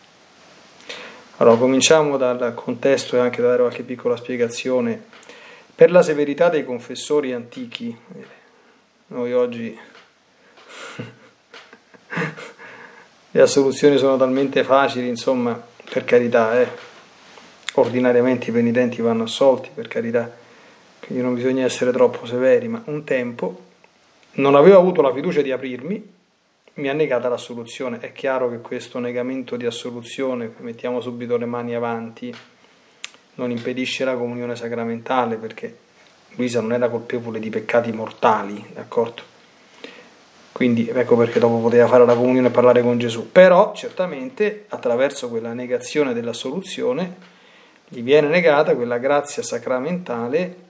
Allora, 1.38 1.56
cominciamo 1.56 2.16
dal 2.16 2.52
contesto 2.54 3.16
e 3.16 3.20
anche 3.20 3.40
da 3.40 3.48
dare 3.48 3.60
qualche 3.60 3.82
piccola 3.82 4.16
spiegazione. 4.16 5.00
Per 5.74 5.90
la 5.92 6.02
severità 6.02 6.48
dei 6.48 6.64
confessori 6.64 7.32
antichi, 7.32 7.96
noi 9.08 9.32
oggi 9.32 9.78
le 13.30 13.40
assoluzioni 13.40 13.96
sono 13.96 14.16
talmente 14.16 14.64
facili, 14.64 15.06
insomma, 15.06 15.60
per 15.90 16.04
carità, 16.04 16.60
eh. 16.60 16.68
ordinariamente 17.74 18.50
i 18.50 18.52
penitenti 18.52 19.00
vanno 19.00 19.22
assolti, 19.22 19.70
per 19.72 19.86
carità, 19.86 20.28
quindi 20.98 21.22
non 21.22 21.34
bisogna 21.34 21.64
essere 21.64 21.92
troppo 21.92 22.26
severi, 22.26 22.66
ma 22.66 22.82
un 22.86 23.04
tempo 23.04 23.66
non 24.32 24.56
avevo 24.56 24.78
avuto 24.78 25.00
la 25.02 25.12
fiducia 25.12 25.40
di 25.40 25.52
aprirmi 25.52 26.16
mi 26.78 26.88
ha 26.88 26.92
negata 26.92 27.28
l'assoluzione. 27.28 27.98
È 27.98 28.12
chiaro 28.12 28.48
che 28.48 28.60
questo 28.60 28.98
negamento 28.98 29.56
di 29.56 29.66
assoluzione, 29.66 30.52
mettiamo 30.58 31.00
subito 31.00 31.36
le 31.36 31.46
mani 31.46 31.74
avanti, 31.74 32.34
non 33.34 33.50
impedisce 33.50 34.04
la 34.04 34.14
comunione 34.14 34.56
sacramentale 34.56 35.36
perché 35.36 35.76
Luisa 36.30 36.60
non 36.60 36.72
era 36.72 36.88
colpevole 36.88 37.40
di 37.40 37.50
peccati 37.50 37.92
mortali, 37.92 38.64
d'accordo? 38.72 39.22
Quindi 40.52 40.88
ecco 40.88 41.16
perché 41.16 41.38
dopo 41.38 41.58
poteva 41.58 41.86
fare 41.86 42.04
la 42.04 42.14
comunione 42.14 42.48
e 42.48 42.50
parlare 42.50 42.82
con 42.82 42.98
Gesù. 42.98 43.30
Però 43.30 43.72
certamente 43.74 44.64
attraverso 44.68 45.28
quella 45.28 45.52
negazione 45.52 46.12
dell'assoluzione 46.12 47.36
gli 47.88 48.02
viene 48.02 48.28
negata 48.28 48.74
quella 48.74 48.98
grazia 48.98 49.42
sacramentale 49.42 50.66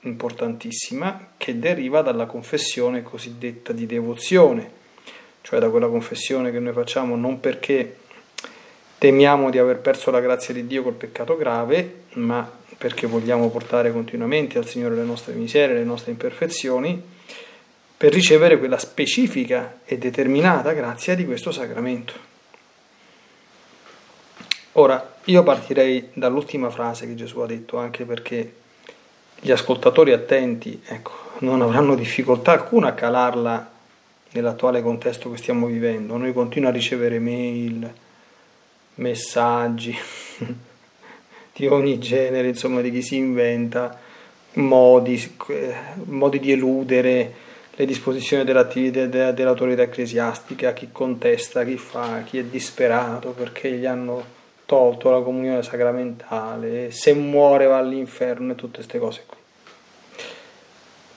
importantissima 0.00 1.28
che 1.36 1.58
deriva 1.58 2.02
dalla 2.02 2.26
confessione 2.26 3.02
cosiddetta 3.02 3.72
di 3.72 3.86
devozione 3.86 4.80
cioè 5.42 5.60
da 5.60 5.68
quella 5.68 5.88
confessione 5.88 6.50
che 6.50 6.58
noi 6.58 6.72
facciamo 6.72 7.16
non 7.16 7.40
perché 7.40 7.96
temiamo 8.98 9.50
di 9.50 9.58
aver 9.58 9.78
perso 9.78 10.10
la 10.10 10.20
grazia 10.20 10.54
di 10.54 10.66
Dio 10.66 10.82
col 10.82 10.94
peccato 10.94 11.36
grave, 11.36 12.04
ma 12.14 12.48
perché 12.78 13.06
vogliamo 13.06 13.50
portare 13.50 13.92
continuamente 13.92 14.58
al 14.58 14.66
Signore 14.66 14.94
le 14.94 15.02
nostre 15.02 15.34
miserie, 15.34 15.74
le 15.74 15.84
nostre 15.84 16.12
imperfezioni, 16.12 17.02
per 17.96 18.12
ricevere 18.12 18.58
quella 18.58 18.78
specifica 18.78 19.80
e 19.84 19.98
determinata 19.98 20.72
grazia 20.72 21.14
di 21.14 21.24
questo 21.24 21.52
sacramento. 21.52 22.12
Ora, 24.72 25.16
io 25.24 25.42
partirei 25.42 26.08
dall'ultima 26.12 26.70
frase 26.70 27.06
che 27.06 27.14
Gesù 27.14 27.40
ha 27.40 27.46
detto, 27.46 27.76
anche 27.78 28.04
perché 28.04 28.54
gli 29.38 29.50
ascoltatori 29.50 30.12
attenti 30.12 30.80
ecco, 30.84 31.12
non 31.40 31.60
avranno 31.60 31.94
difficoltà 31.94 32.52
alcuna 32.52 32.88
a 32.88 32.94
calarla 32.94 33.71
nell'attuale 34.32 34.82
contesto 34.82 35.30
che 35.30 35.36
stiamo 35.36 35.66
vivendo. 35.66 36.16
Noi 36.16 36.32
continuiamo 36.32 36.74
a 36.74 36.78
ricevere 36.78 37.18
mail, 37.18 37.92
messaggi 38.96 39.96
di 41.54 41.66
ogni 41.66 41.98
genere, 41.98 42.48
insomma, 42.48 42.80
di 42.80 42.90
chi 42.90 43.02
si 43.02 43.16
inventa 43.16 43.98
modi, 44.54 45.36
modi 46.04 46.40
di 46.40 46.52
eludere 46.52 47.34
le 47.74 47.86
disposizioni 47.86 48.44
dell'autorità 48.44 49.82
ecclesiastica, 49.82 50.72
chi 50.72 50.88
contesta, 50.92 51.64
chi 51.64 51.76
fa, 51.76 52.22
chi 52.22 52.38
è 52.38 52.44
disperato 52.44 53.30
perché 53.30 53.70
gli 53.72 53.86
hanno 53.86 54.40
tolto 54.66 55.10
la 55.10 55.20
comunione 55.20 55.62
sacramentale, 55.62 56.90
se 56.90 57.14
muore 57.14 57.66
va 57.66 57.78
all'inferno 57.78 58.52
e 58.52 58.54
tutte 58.54 58.76
queste 58.76 58.98
cose 58.98 59.24
qui. 59.26 59.36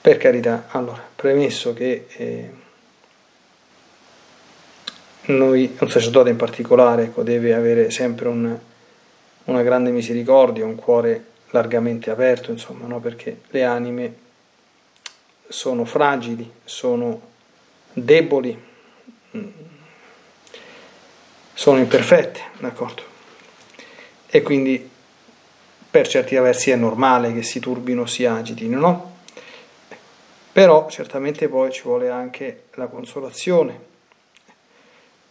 Per 0.00 0.16
carità, 0.18 0.66
allora, 0.68 1.02
premesso 1.14 1.72
che 1.74 2.06
eh, 2.16 2.50
noi, 5.26 5.76
un 5.78 5.90
sacerdote 5.90 6.30
in 6.30 6.36
particolare, 6.36 7.04
ecco, 7.04 7.22
deve 7.22 7.54
avere 7.54 7.90
sempre 7.90 8.28
un, 8.28 8.56
una 9.44 9.62
grande 9.62 9.90
misericordia, 9.90 10.64
un 10.64 10.74
cuore 10.74 11.24
largamente 11.50 12.10
aperto, 12.10 12.50
insomma, 12.50 12.86
no? 12.86 13.00
perché 13.00 13.40
le 13.50 13.64
anime 13.64 14.14
sono 15.48 15.84
fragili, 15.84 16.50
sono 16.64 17.20
deboli, 17.92 18.62
mm, 19.36 19.48
sono 21.54 21.78
imperfette, 21.78 22.40
d'accordo? 22.58 23.02
E 24.28 24.42
quindi 24.42 24.90
per 25.90 26.08
certi 26.08 26.34
versi 26.34 26.70
è 26.70 26.76
normale 26.76 27.32
che 27.32 27.42
si 27.42 27.58
turbino, 27.58 28.04
si 28.06 28.26
agitino, 28.26 28.78
no? 28.78 29.14
Però 30.52 30.88
certamente 30.88 31.48
poi 31.48 31.70
ci 31.70 31.82
vuole 31.82 32.10
anche 32.10 32.64
la 32.74 32.86
consolazione. 32.86 33.94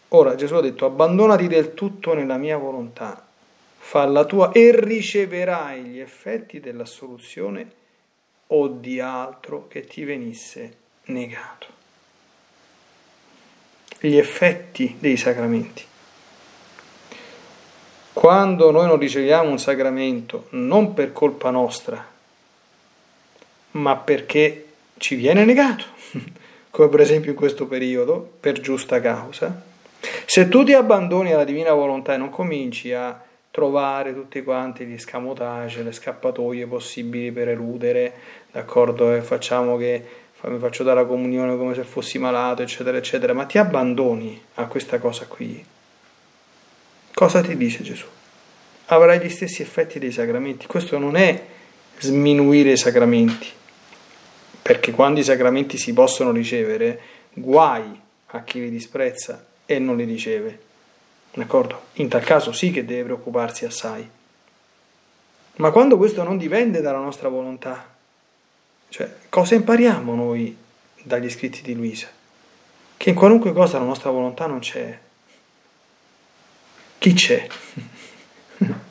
Ora 0.09 0.35
Gesù 0.35 0.55
ha 0.55 0.61
detto 0.61 0.85
abbandonati 0.85 1.47
del 1.47 1.73
tutto 1.73 2.13
nella 2.13 2.37
mia 2.37 2.57
volontà, 2.57 3.25
fa 3.77 4.05
la 4.05 4.25
tua 4.25 4.51
e 4.51 4.71
riceverai 4.73 5.81
gli 5.83 5.99
effetti 5.99 6.59
dell'assoluzione 6.59 7.71
o 8.47 8.67
di 8.67 8.99
altro 8.99 9.67
che 9.67 9.85
ti 9.85 10.03
venisse 10.03 10.77
negato. 11.05 11.67
Gli 13.99 14.17
effetti 14.17 14.97
dei 14.99 15.17
sacramenti. 15.17 15.83
Quando 18.13 18.71
noi 18.71 18.87
non 18.87 18.97
riceviamo 18.97 19.49
un 19.49 19.59
sacramento, 19.59 20.47
non 20.51 20.93
per 20.93 21.11
colpa 21.11 21.49
nostra, 21.49 22.13
ma 23.71 23.95
perché 23.97 24.67
ci 24.97 25.15
viene 25.15 25.43
negato, 25.43 25.83
come 26.69 26.87
per 26.89 27.01
esempio 27.01 27.31
in 27.31 27.37
questo 27.37 27.67
periodo, 27.67 28.35
per 28.39 28.61
giusta 28.61 29.01
causa. 29.01 29.73
Se 30.25 30.47
tu 30.47 30.63
ti 30.63 30.73
abbandoni 30.73 31.33
alla 31.33 31.43
divina 31.43 31.73
volontà 31.73 32.13
e 32.13 32.17
non 32.17 32.29
cominci 32.29 32.93
a 32.93 33.21
trovare 33.51 34.13
tutti 34.13 34.43
quanti 34.43 34.85
gli 34.85 34.97
scamotage, 34.97 35.81
le 35.81 35.93
scappatoie 35.93 36.67
possibili 36.67 37.31
per 37.31 37.47
eludere, 37.47 38.13
d'accordo, 38.51 39.13
e 39.13 39.21
facciamo 39.21 39.77
che 39.77 40.05
mi 40.41 40.59
faccio 40.59 40.83
dare 40.83 40.99
la 41.01 41.07
comunione 41.07 41.55
come 41.57 41.73
se 41.73 41.83
fossi 41.83 42.19
malato, 42.19 42.61
eccetera, 42.61 42.97
eccetera, 42.97 43.33
ma 43.33 43.45
ti 43.45 43.57
abbandoni 43.57 44.39
a 44.55 44.65
questa 44.65 44.99
cosa 44.99 45.25
qui. 45.25 45.63
Cosa 47.13 47.41
ti 47.41 47.55
dice 47.55 47.81
Gesù? 47.81 48.05
Avrai 48.87 49.19
gli 49.19 49.29
stessi 49.29 49.61
effetti 49.61 49.99
dei 49.99 50.11
sacramenti. 50.11 50.67
Questo 50.67 50.97
non 50.97 51.15
è 51.15 51.41
sminuire 51.99 52.71
i 52.71 52.77
sacramenti, 52.77 53.47
perché 54.61 54.91
quando 54.91 55.21
i 55.21 55.23
sacramenti 55.23 55.77
si 55.77 55.93
possono 55.93 56.31
ricevere, 56.31 56.99
guai 57.33 57.99
a 58.27 58.43
chi 58.43 58.59
li 58.59 58.69
disprezza 58.69 59.53
e 59.65 59.79
non 59.79 59.97
li 59.97 60.03
riceve. 60.03 60.63
D'accordo? 61.33 61.85
In 61.93 62.07
tal 62.07 62.23
caso 62.23 62.51
sì 62.51 62.71
che 62.71 62.85
deve 62.85 63.03
preoccuparsi 63.03 63.65
assai. 63.65 64.09
Ma 65.57 65.71
quando 65.71 65.97
questo 65.97 66.23
non 66.23 66.37
dipende 66.37 66.81
dalla 66.81 66.99
nostra 66.99 67.29
volontà, 67.29 67.93
cioè 68.89 69.13
cosa 69.29 69.55
impariamo 69.55 70.15
noi 70.15 70.55
dagli 71.03 71.29
scritti 71.29 71.61
di 71.61 71.73
Luisa? 71.73 72.07
Che 72.97 73.09
in 73.09 73.15
qualunque 73.15 73.53
cosa 73.53 73.77
la 73.77 73.85
nostra 73.85 74.09
volontà 74.09 74.47
non 74.47 74.59
c'è. 74.59 74.99
Chi 76.97 77.13
c'è? 77.13 77.47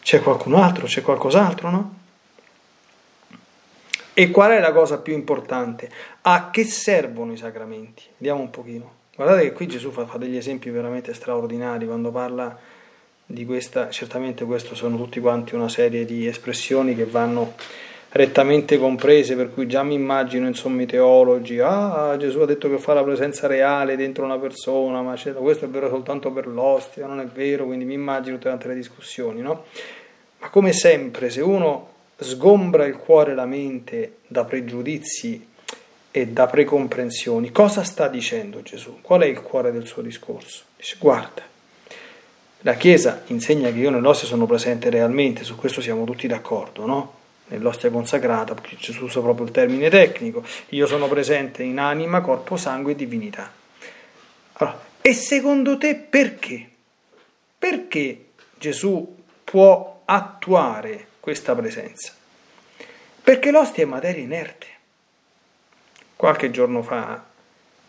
C'è 0.00 0.22
qualcun 0.22 0.54
altro? 0.54 0.86
C'è 0.86 1.02
qualcos'altro, 1.02 1.68
no? 1.68 1.96
E 4.14 4.30
qual 4.30 4.52
è 4.52 4.58
la 4.58 4.72
cosa 4.72 4.98
più 4.98 5.12
importante? 5.12 5.90
A 6.22 6.48
che 6.50 6.64
servono 6.64 7.32
i 7.32 7.36
sacramenti? 7.36 8.04
Vediamo 8.16 8.40
un 8.40 8.48
pochino. 8.48 8.97
Guardate 9.18 9.48
che 9.48 9.52
qui 9.52 9.66
Gesù 9.66 9.90
fa, 9.90 10.06
fa, 10.06 10.16
degli 10.16 10.36
esempi 10.36 10.70
veramente 10.70 11.12
straordinari 11.12 11.86
quando 11.86 12.12
parla 12.12 12.56
di 13.26 13.44
questa, 13.44 13.90
certamente 13.90 14.44
questo 14.44 14.76
sono 14.76 14.96
tutti 14.96 15.18
quanti 15.18 15.56
una 15.56 15.68
serie 15.68 16.04
di 16.04 16.28
espressioni 16.28 16.94
che 16.94 17.04
vanno 17.04 17.54
rettamente 18.10 18.78
comprese, 18.78 19.34
per 19.34 19.52
cui 19.52 19.66
già 19.66 19.82
mi 19.82 19.94
immagino 19.94 20.46
insomma 20.46 20.82
i 20.82 20.86
teologi, 20.86 21.58
ah 21.58 22.16
Gesù 22.16 22.38
ha 22.38 22.46
detto 22.46 22.70
che 22.70 22.78
fa 22.78 22.94
la 22.94 23.02
presenza 23.02 23.48
reale 23.48 23.96
dentro 23.96 24.24
una 24.24 24.38
persona, 24.38 25.02
ma 25.02 25.16
questo 25.34 25.64
è 25.64 25.68
vero 25.68 25.88
soltanto 25.88 26.30
per 26.30 26.46
l'ostia, 26.46 27.08
non 27.08 27.18
è 27.18 27.26
vero, 27.26 27.66
quindi 27.66 27.84
mi 27.84 27.94
immagino 27.94 28.38
tutte 28.38 28.68
le 28.68 28.74
discussioni, 28.76 29.40
no? 29.40 29.64
Ma 30.38 30.48
come 30.48 30.72
sempre, 30.72 31.28
se 31.28 31.40
uno 31.40 31.88
sgombra 32.16 32.86
il 32.86 32.96
cuore 32.96 33.32
e 33.32 33.34
la 33.34 33.46
mente 33.46 34.18
da 34.28 34.44
pregiudizi 34.44 35.47
e 36.20 36.28
da 36.28 36.46
precomprensioni. 36.46 37.52
Cosa 37.52 37.84
sta 37.84 38.08
dicendo 38.08 38.62
Gesù? 38.62 38.98
Qual 39.00 39.22
è 39.22 39.26
il 39.26 39.40
cuore 39.40 39.70
del 39.70 39.86
suo 39.86 40.02
discorso? 40.02 40.64
Dice 40.76 40.96
guarda, 40.98 41.42
la 42.62 42.74
Chiesa 42.74 43.22
insegna 43.26 43.70
che 43.70 43.78
io 43.78 43.90
nell'ostia 43.90 44.26
sono 44.26 44.46
presente 44.46 44.90
realmente, 44.90 45.44
su 45.44 45.54
questo 45.54 45.80
siamo 45.80 46.04
tutti 46.04 46.26
d'accordo, 46.26 46.86
no? 46.86 47.16
Nell'ostia 47.46 47.90
consacrata, 47.90 48.54
perché 48.54 48.76
Gesù 48.76 49.04
usa 49.04 49.20
proprio 49.20 49.46
il 49.46 49.52
termine 49.52 49.88
tecnico, 49.88 50.44
io 50.70 50.86
sono 50.86 51.08
presente 51.08 51.62
in 51.62 51.78
anima, 51.78 52.20
corpo, 52.20 52.56
sangue 52.56 52.92
e 52.92 52.96
divinità. 52.96 53.50
Allora, 54.54 54.80
e 55.00 55.12
secondo 55.14 55.78
te 55.78 55.94
perché? 55.94 56.68
Perché 57.56 58.26
Gesù 58.58 59.16
può 59.44 60.02
attuare 60.04 61.06
questa 61.20 61.54
presenza? 61.54 62.12
Perché 63.22 63.50
l'ostia 63.50 63.84
è 63.84 63.86
materia 63.86 64.22
inerte. 64.22 64.66
Qualche 66.18 66.50
giorno 66.50 66.82
fa 66.82 67.22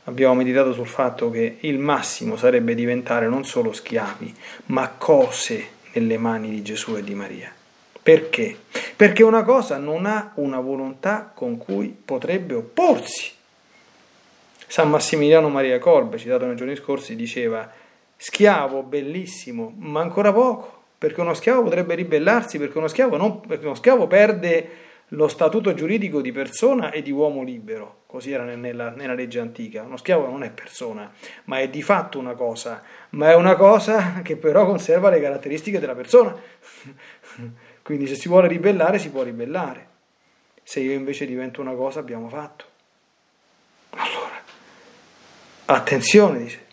abbiamo 0.04 0.36
meditato 0.36 0.72
sul 0.72 0.86
fatto 0.86 1.32
che 1.32 1.58
il 1.62 1.80
massimo 1.80 2.38
sarebbe 2.38 2.76
diventare 2.76 3.28
non 3.28 3.44
solo 3.44 3.74
schiavi, 3.74 4.32
ma 4.68 4.88
cose 4.96 5.68
nelle 5.94 6.20
mani 6.20 6.52
di 6.52 6.62
Gesù 6.62 6.96
e 6.96 7.04
di 7.04 7.16
Maria. 7.16 7.52
Perché? 8.04 8.56
Perché 8.96 9.24
una 9.24 9.42
cosa 9.42 9.78
non 9.78 10.06
ha 10.06 10.34
una 10.36 10.60
volontà 10.60 11.32
con 11.34 11.58
cui 11.58 11.88
potrebbe 11.88 12.54
opporsi. 12.54 13.32
San 14.68 14.92
Massimiliano 14.92 15.50
Maria 15.50 15.80
Colbe, 15.80 16.20
citato 16.20 16.46
nei 16.46 16.56
giorni 16.56 16.76
scorsi, 16.76 17.16
diceva 17.16 17.68
schiavo 18.16 18.84
bellissimo, 18.84 19.74
ma 19.76 20.02
ancora 20.02 20.32
poco 20.32 20.84
perché 21.00 21.20
uno 21.22 21.34
schiavo 21.34 21.64
potrebbe 21.64 21.96
ribellarsi, 21.96 22.60
perché 22.60 22.78
uno 22.78 22.88
schiavo, 22.90 23.18
non, 23.18 23.40
perché 23.42 23.66
uno 23.66 23.74
schiavo 23.74 24.06
perde 24.06 24.70
lo 25.08 25.28
statuto 25.28 25.74
giuridico 25.74 26.22
di 26.22 26.32
persona 26.32 26.92
e 26.92 27.02
di 27.02 27.10
uomo 27.10 27.42
libero, 27.42 27.99
così 28.10 28.32
era 28.32 28.44
nella, 28.44 28.90
nella, 28.90 29.14
legge 29.14 29.40
antica. 29.40 29.84
Uno 29.84 29.96
schiavo 29.96 30.26
non 30.26 30.42
è 30.42 30.50
persona, 30.50 31.12
ma 31.44 31.60
è 31.60 31.70
di 31.70 31.84
fatto 31.84 32.18
una 32.18 32.34
cosa, 32.34 32.82
ma 33.12 33.30
è 33.30 33.36
una 33.36 33.56
cosa 33.56 34.24
che 34.24 34.36
però 34.36 34.66
conserva 34.66 35.12
le 35.12 35.22
caratteristiche 35.22 35.78
della 35.78 35.94
persona. 35.94 36.36
Quindi 37.84 38.08
se 38.08 38.16
si 38.16 38.28
vuole 38.28 38.48
ribellare 38.48 38.98
si 38.98 39.12
può 39.12 39.22
ribellare. 39.22 39.88
Se 40.64 40.80
io 40.80 40.94
invece 40.94 41.28
divento 41.28 41.62
una 41.62 41.74
cosa 41.74 42.00
abbiamo 42.00 42.30
fatto. 42.30 42.66
Allora, 43.92 44.42
attenzione, 45.66 46.40
dice, 46.40 46.66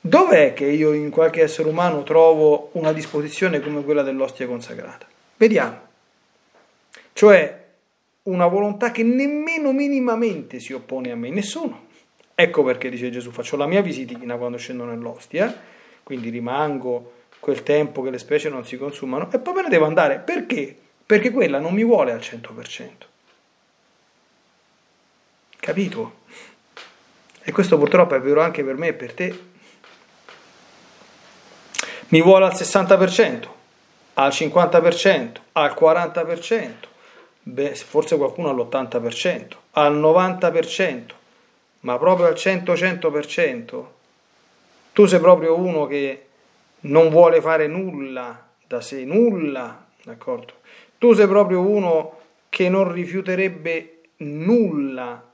Dov'è 0.00 0.52
che 0.52 0.66
io 0.66 0.92
in 0.92 1.10
qualche 1.10 1.42
essere 1.42 1.68
umano 1.68 2.04
trovo 2.04 2.68
una 2.74 2.92
disposizione 2.92 3.58
come 3.58 3.82
quella 3.82 4.02
dell'ostia 4.02 4.46
consacrata? 4.46 5.06
Vediamo. 5.36 5.80
Cioè 7.12 7.63
una 8.24 8.46
volontà 8.46 8.90
che 8.90 9.02
nemmeno 9.02 9.72
minimamente 9.72 10.60
si 10.60 10.72
oppone 10.72 11.10
a 11.10 11.16
me, 11.16 11.30
nessuno. 11.30 11.86
Ecco 12.34 12.62
perché 12.62 12.88
dice 12.88 13.10
Gesù, 13.10 13.30
faccio 13.30 13.56
la 13.56 13.66
mia 13.66 13.80
visitina 13.80 14.36
quando 14.36 14.56
scendo 14.56 14.84
nell'ostia, 14.84 15.54
quindi 16.02 16.30
rimango 16.30 17.22
quel 17.38 17.62
tempo 17.62 18.02
che 18.02 18.10
le 18.10 18.18
specie 18.18 18.48
non 18.48 18.64
si 18.64 18.76
consumano 18.76 19.30
e 19.30 19.38
poi 19.38 19.54
me 19.54 19.62
ne 19.62 19.68
devo 19.68 19.84
andare. 19.84 20.18
Perché? 20.18 20.76
Perché 21.04 21.30
quella 21.30 21.58
non 21.58 21.74
mi 21.74 21.84
vuole 21.84 22.12
al 22.12 22.20
100%. 22.20 22.88
Capito? 25.60 26.22
E 27.42 27.52
questo 27.52 27.76
purtroppo 27.78 28.14
è 28.14 28.20
vero 28.20 28.40
anche 28.40 28.64
per 28.64 28.76
me 28.76 28.88
e 28.88 28.94
per 28.94 29.12
te. 29.12 29.38
Mi 32.08 32.22
vuole 32.22 32.46
al 32.46 32.52
60%, 32.52 33.48
al 34.14 34.30
50%, 34.30 35.30
al 35.52 35.76
40%, 35.78 36.72
beh, 37.44 37.74
forse 37.74 38.16
qualcuno 38.16 38.48
all'80%, 38.48 39.56
al 39.72 39.96
90%, 39.98 41.02
ma 41.80 41.98
proprio 41.98 42.26
al 42.26 42.34
100-100%. 42.34 43.84
Tu 44.92 45.06
sei 45.06 45.20
proprio 45.20 45.56
uno 45.56 45.86
che 45.86 46.26
non 46.80 47.08
vuole 47.10 47.40
fare 47.40 47.66
nulla 47.66 48.48
da 48.66 48.80
sé, 48.80 49.04
nulla, 49.04 49.84
d'accordo? 50.02 50.54
Tu 50.98 51.12
sei 51.12 51.26
proprio 51.26 51.60
uno 51.60 52.18
che 52.48 52.68
non 52.68 52.90
rifiuterebbe 52.90 54.00
nulla 54.18 55.30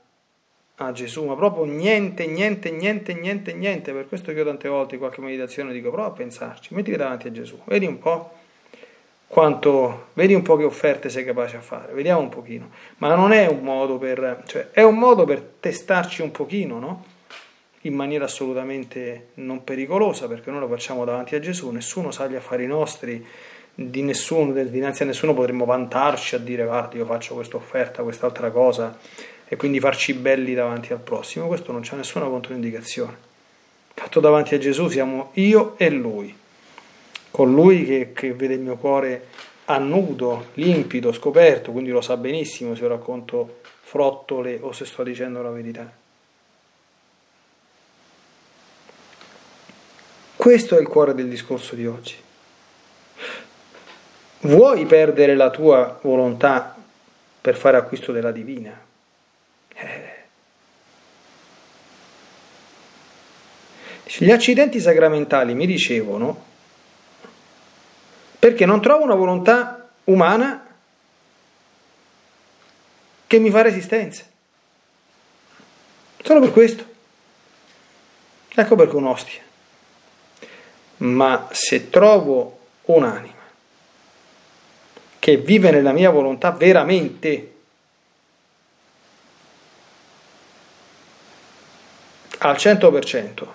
a 0.75 0.91
Gesù, 0.91 1.25
ma 1.25 1.35
proprio 1.35 1.65
niente, 1.65 2.25
niente, 2.25 2.71
niente, 2.71 3.13
niente, 3.13 3.53
niente. 3.53 3.93
Per 3.93 4.07
questo 4.07 4.31
che 4.31 4.39
io 4.39 4.45
tante 4.45 4.67
volte 4.67 4.95
in 4.95 4.99
qualche 4.99 5.21
meditazione 5.21 5.71
dico, 5.71 5.91
prova 5.91 6.07
a 6.07 6.11
pensarci, 6.11 6.73
mettiti 6.73 6.97
davanti 6.97 7.27
a 7.27 7.31
Gesù, 7.31 7.59
vedi 7.65 7.85
un 7.85 7.99
po' 7.99 8.31
quanto, 9.31 10.07
vedi 10.11 10.33
un 10.33 10.41
po' 10.41 10.57
che 10.57 10.65
offerte 10.65 11.07
sei 11.07 11.23
capace 11.23 11.55
a 11.55 11.61
fare, 11.61 11.93
vediamo 11.93 12.19
un 12.19 12.27
pochino. 12.27 12.69
Ma 12.97 13.15
non 13.15 13.31
è 13.31 13.47
un 13.47 13.61
modo 13.61 13.97
per, 13.97 14.43
cioè, 14.45 14.71
è 14.71 14.83
un 14.83 14.97
modo 14.97 15.23
per 15.23 15.41
testarci 15.57 16.21
un 16.21 16.31
pochino, 16.31 16.79
no? 16.79 17.05
In 17.83 17.93
maniera 17.93 18.25
assolutamente 18.25 19.29
non 19.35 19.63
pericolosa, 19.63 20.27
perché 20.27 20.51
noi 20.51 20.59
lo 20.59 20.67
facciamo 20.67 21.05
davanti 21.05 21.35
a 21.35 21.39
Gesù, 21.39 21.69
nessuno 21.69 22.11
sa 22.11 22.27
gli 22.27 22.35
affari 22.35 22.67
nostri, 22.67 23.25
di 23.73 24.01
nessuno, 24.01 24.51
dinanzi 24.51 25.03
a 25.03 25.05
nessuno 25.05 25.33
potremmo 25.33 25.63
vantarci 25.63 26.35
a 26.35 26.37
dire 26.37 26.65
guarda 26.65 26.97
io 26.97 27.05
faccio 27.05 27.33
questa 27.35 27.55
offerta, 27.55 28.03
quest'altra 28.03 28.51
cosa 28.51 28.97
e 29.47 29.55
quindi 29.55 29.79
farci 29.79 30.13
belli 30.13 30.53
davanti 30.53 30.91
al 30.91 30.99
prossimo, 30.99 31.47
questo 31.47 31.71
non 31.71 31.79
c'è 31.79 31.95
nessuna 31.95 32.25
controindicazione. 32.25 33.15
Fatto 33.93 34.19
davanti 34.19 34.55
a 34.55 34.57
Gesù 34.57 34.89
siamo 34.89 35.31
io 35.35 35.75
e 35.77 35.89
Lui, 35.89 36.35
con 37.31 37.53
Lui 37.53 37.85
che, 37.85 38.11
che 38.13 38.33
vede 38.33 38.55
il 38.55 38.59
mio 38.59 38.75
cuore 38.75 39.27
a 39.65 39.77
nudo, 39.77 40.47
limpido, 40.55 41.13
scoperto, 41.13 41.71
quindi 41.71 41.89
lo 41.89 42.01
sa 42.01 42.17
benissimo 42.17 42.75
se 42.75 42.87
racconto 42.87 43.59
frottole 43.81 44.59
o 44.61 44.73
se 44.73 44.85
sto 44.85 45.03
dicendo 45.03 45.41
la 45.41 45.49
verità. 45.49 45.99
Questo 50.35 50.77
è 50.77 50.81
il 50.81 50.87
cuore 50.87 51.13
del 51.13 51.29
discorso 51.29 51.75
di 51.75 51.85
oggi. 51.85 52.15
Vuoi 54.41 54.85
perdere 54.85 55.35
la 55.35 55.51
tua 55.51 55.99
volontà 56.01 56.75
per 57.39 57.55
fare 57.55 57.77
acquisto 57.77 58.11
della 58.11 58.31
divina? 58.31 58.79
Eh. 59.73 60.09
Gli 64.17 64.31
accidenti 64.31 64.79
sacramentali 64.79 65.53
mi 65.53 65.65
ricevono 65.65 66.49
perché 68.41 68.65
non 68.65 68.81
trovo 68.81 69.03
una 69.03 69.13
volontà 69.13 69.87
umana 70.05 70.65
che 73.27 73.37
mi 73.37 73.51
fa 73.51 73.61
resistenza. 73.61 74.23
Solo 76.23 76.39
per 76.39 76.51
questo. 76.51 76.83
Ecco 78.47 78.75
perché 78.75 78.95
un'ostia. 78.95 79.41
Ma 80.97 81.49
se 81.51 81.91
trovo 81.91 82.61
un'anima 82.85 83.43
che 85.19 85.37
vive 85.37 85.69
nella 85.69 85.91
mia 85.91 86.09
volontà 86.09 86.49
veramente, 86.49 87.53
al 92.39 92.55
100%, 92.55 93.47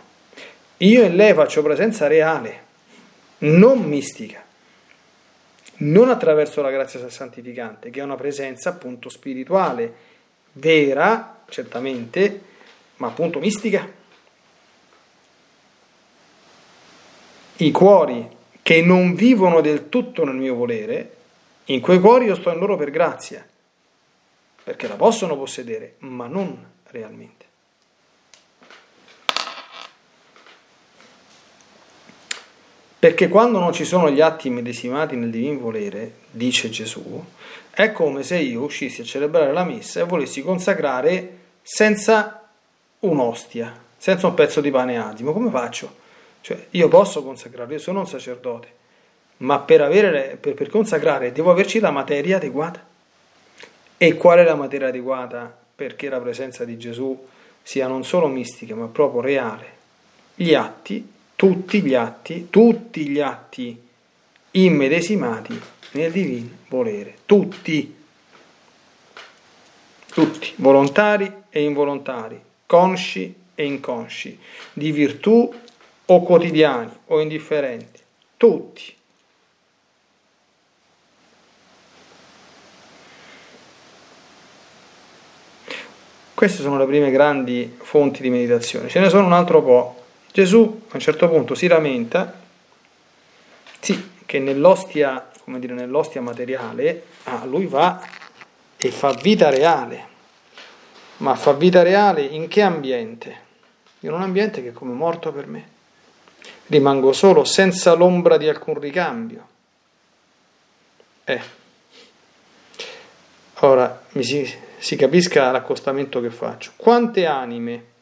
io 0.77 1.03
in 1.03 1.16
lei 1.16 1.35
faccio 1.35 1.62
presenza 1.64 2.07
reale, 2.07 2.64
non 3.38 3.81
mistica, 3.81 4.46
non 5.79 6.09
attraverso 6.11 6.62
la 6.62 6.71
grazia 6.71 7.09
santificante, 7.09 7.91
che 7.91 8.01
è 8.01 8.03
una 8.03 8.17
presenza 8.17 8.71
appunto 8.71 9.09
spirituale, 9.09 9.95
vera, 10.53 11.43
certamente, 11.49 12.41
ma 12.97 13.09
appunto 13.09 13.39
mistica. 13.39 13.89
I 17.59 17.71
cuori 17.71 18.29
che 18.62 18.83
non 18.83 19.15
vivono 19.15 19.61
del 19.61 19.89
tutto 19.89 20.25
nel 20.25 20.35
mio 20.35 20.55
volere 20.55 21.15
in 21.67 21.81
quei 21.81 21.99
cuori 21.99 22.27
io 22.27 22.35
sto 22.37 22.51
in 22.51 22.59
loro 22.59 22.77
per 22.77 22.91
grazia, 22.91 23.45
perché 24.62 24.87
la 24.87 24.95
possono 24.95 25.37
possedere, 25.37 25.95
ma 25.99 26.27
non 26.27 26.65
realmente. 26.91 27.36
Perché 33.07 33.29
quando 33.29 33.61
non 33.61 33.73
ci 33.73 33.85
sono 33.85 34.11
gli 34.11 34.21
atti 34.21 34.51
medesimati 34.51 35.14
nel 35.14 35.31
divin 35.31 35.61
volere, 35.61 36.11
dice 36.29 36.71
Gesù, 36.71 37.25
è 37.71 37.92
come 37.92 38.25
se 38.25 38.37
io 38.38 38.62
uscissi 38.62 39.03
a 39.03 39.05
celebrare 39.05 39.53
la 39.53 39.62
messa 39.62 40.01
e 40.01 40.03
volessi 40.03 40.42
consacrare 40.42 41.37
senza 41.62 42.49
un'ostia, 42.99 43.81
senza 43.97 44.27
un 44.27 44.35
pezzo 44.35 44.61
di 44.61 44.73
pane 44.73 44.99
azimo. 44.99 45.33
Come 45.33 45.51
faccio? 45.51 45.95
Cioè, 46.40 46.66
io 46.71 46.88
posso 46.88 47.23
consacrare, 47.23 47.75
io 47.75 47.79
sono 47.79 48.01
un 48.01 48.09
sacerdote, 48.09 48.69
ma 49.37 49.61
per, 49.61 49.83
avere, 49.83 50.37
per, 50.40 50.55
per 50.55 50.69
consacrare 50.69 51.31
devo 51.31 51.53
averci 51.53 51.79
la 51.79 51.92
materia 51.92 52.38
adeguata. 52.38 52.85
E 53.99 54.14
qual 54.16 54.40
è 54.40 54.42
la 54.42 54.57
materia 54.57 54.88
adeguata 54.88 55.57
perché 55.77 56.09
la 56.09 56.19
presenza 56.19 56.64
di 56.64 56.77
Gesù 56.77 57.25
sia 57.62 57.87
non 57.87 58.03
solo 58.03 58.27
mistica, 58.27 58.75
ma 58.75 58.87
proprio 58.87 59.21
reale? 59.21 59.75
Gli 60.35 60.55
atti, 60.55 61.14
tutti 61.37 61.83
gli 61.83 61.94
atti, 61.94 62.49
tutti 62.51 63.07
gli 63.09 63.20
atti 63.20 63.81
immedesimati 64.53 65.61
nel 65.92 66.11
divino 66.11 66.49
volere, 66.68 67.18
tutti, 67.27 67.94
tutti, 70.07 70.53
volontari 70.57 71.31
e 71.51 71.62
involontari, 71.62 72.40
consci 72.64 73.35
e 73.55 73.64
inconsci, 73.64 74.38
di 74.72 74.90
virtù 74.90 75.55
o 76.07 76.22
quotidiani 76.22 76.90
o 77.07 77.20
indifferenti, 77.20 78.01
tutti. 78.37 78.94
Queste 86.33 86.61
sono 86.61 86.77
le 86.77 86.85
prime 86.85 87.11
grandi 87.11 87.77
fonti 87.81 88.20
di 88.20 88.29
meditazione. 88.29 88.88
Ce 88.88 89.01
ne 89.01 89.09
sono 89.09 89.25
un 89.25 89.33
altro 89.33 89.62
po'. 89.62 89.96
Gesù 90.37 90.83
a 90.90 90.94
un 90.96 91.01
certo 91.01 91.31
punto 91.31 91.55
si 91.55 91.66
lamenta, 91.66 92.31
sì, 93.81 94.11
che 94.27 94.38
nell'ostia, 94.38 95.31
come 95.42 95.59
dire, 95.59 95.72
nell'ostia 95.72 96.20
materiale, 96.20 97.05
ah, 97.22 97.46
lui 97.46 97.64
va 97.64 98.07
e 98.77 98.90
fa 98.90 99.14
vita 99.14 99.49
reale. 99.49 100.07
Ma 101.18 101.35
fa 101.37 101.55
vita 101.55 101.83
reale 101.83 102.20
in 102.20 102.49
che 102.49 102.61
ambiente? 102.61 103.37
In 104.01 104.12
un 104.12 104.20
ambiente 104.20 104.62
che 104.62 104.68
è 104.68 104.72
come 104.72 104.92
morto 104.92 105.33
per 105.33 105.46
me. 105.46 105.68
Rimango 106.66 107.14
solo, 107.14 107.44
senza 107.44 107.94
l'ombra 107.94 108.37
di 108.37 108.46
alcun 108.46 108.79
ricambio. 108.79 109.46
Eh. 111.25 111.40
Ora 113.61 114.03
mi 114.11 114.22
si, 114.22 114.55
si 114.77 114.96
capisca 114.96 115.51
l'accostamento 115.51 116.20
che 116.20 116.29
faccio. 116.29 116.72
Quante 116.77 117.25
anime 117.25 117.94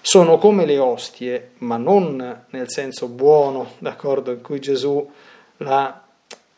sono 0.00 0.38
come 0.38 0.64
le 0.64 0.78
ostie, 0.78 1.50
ma 1.58 1.76
non 1.76 2.44
nel 2.50 2.70
senso 2.70 3.08
buono, 3.08 3.72
d'accordo, 3.78 4.30
in 4.30 4.40
cui 4.40 4.60
Gesù 4.60 5.10
l'ha 5.58 6.02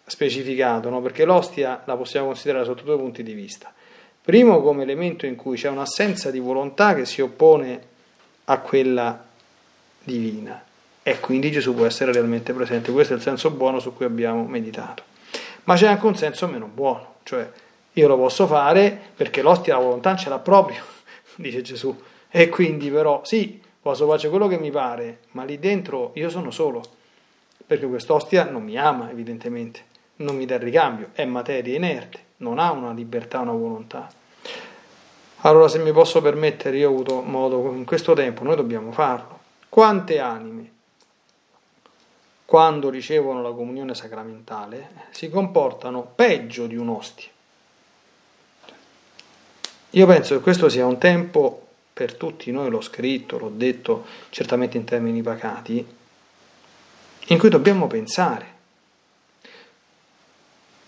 specificato, 0.04 0.88
no? 0.88 1.00
perché 1.00 1.24
l'ostia 1.24 1.82
la 1.84 1.96
possiamo 1.96 2.26
considerare 2.26 2.64
sotto 2.64 2.82
due 2.82 2.96
punti 2.96 3.22
di 3.22 3.32
vista. 3.32 3.72
Primo 4.22 4.60
come 4.60 4.82
elemento 4.82 5.24
in 5.26 5.36
cui 5.36 5.56
c'è 5.56 5.68
un'assenza 5.68 6.30
di 6.30 6.38
volontà 6.38 6.94
che 6.94 7.06
si 7.06 7.20
oppone 7.22 7.80
a 8.44 8.58
quella 8.58 9.24
divina 10.02 10.62
e 11.02 11.20
quindi 11.20 11.50
Gesù 11.50 11.74
può 11.74 11.86
essere 11.86 12.12
realmente 12.12 12.52
presente. 12.52 12.92
Questo 12.92 13.14
è 13.14 13.16
il 13.16 13.22
senso 13.22 13.50
buono 13.50 13.80
su 13.80 13.94
cui 13.94 14.04
abbiamo 14.04 14.44
meditato. 14.44 15.02
Ma 15.64 15.74
c'è 15.74 15.86
anche 15.86 16.04
un 16.04 16.16
senso 16.16 16.46
meno 16.46 16.66
buono, 16.66 17.14
cioè 17.22 17.48
io 17.94 18.06
lo 18.06 18.16
posso 18.18 18.46
fare 18.46 18.98
perché 19.16 19.40
l'ostia 19.40 19.76
la 19.76 19.82
volontà 19.82 20.14
ce 20.16 20.28
l'ha 20.28 20.38
proprio, 20.38 20.82
dice 21.36 21.62
Gesù. 21.62 21.98
E 22.30 22.48
quindi 22.48 22.90
però 22.90 23.22
sì, 23.24 23.60
posso 23.80 24.06
fare 24.06 24.28
quello 24.28 24.48
che 24.48 24.58
mi 24.58 24.70
pare, 24.70 25.20
ma 25.32 25.44
lì 25.44 25.58
dentro 25.58 26.12
io 26.14 26.28
sono 26.28 26.50
solo, 26.50 26.82
perché 27.66 27.86
quest'ostia 27.86 28.44
non 28.44 28.62
mi 28.62 28.76
ama 28.76 29.10
evidentemente, 29.10 29.84
non 30.16 30.36
mi 30.36 30.44
dà 30.44 30.56
il 30.56 30.60
ricambio, 30.60 31.10
è 31.12 31.24
materia 31.24 31.76
inerte, 31.76 32.24
non 32.38 32.58
ha 32.58 32.70
una 32.70 32.92
libertà, 32.92 33.40
una 33.40 33.52
volontà. 33.52 34.10
Allora 35.42 35.68
se 35.68 35.78
mi 35.78 35.92
posso 35.92 36.20
permettere, 36.20 36.76
io 36.76 36.88
ho 36.88 36.92
avuto 36.92 37.20
modo 37.20 37.72
in 37.72 37.84
questo 37.84 38.12
tempo, 38.12 38.42
noi 38.42 38.56
dobbiamo 38.56 38.92
farlo. 38.92 39.38
Quante 39.68 40.18
anime 40.18 40.72
quando 42.48 42.88
ricevono 42.88 43.42
la 43.42 43.52
comunione 43.52 43.94
sacramentale 43.94 45.08
si 45.10 45.28
comportano 45.28 46.10
peggio 46.14 46.66
di 46.66 46.76
un'ostia? 46.76 47.28
Io 49.90 50.06
penso 50.06 50.36
che 50.36 50.40
questo 50.40 50.70
sia 50.70 50.86
un 50.86 50.96
tempo 50.96 51.67
per 51.98 52.14
tutti 52.14 52.52
noi 52.52 52.70
l'ho 52.70 52.80
scritto, 52.80 53.38
l'ho 53.38 53.50
detto 53.52 54.06
certamente 54.30 54.76
in 54.76 54.84
termini 54.84 55.20
pacati, 55.20 55.84
in 57.26 57.38
cui 57.38 57.48
dobbiamo 57.48 57.88
pensare. 57.88 58.54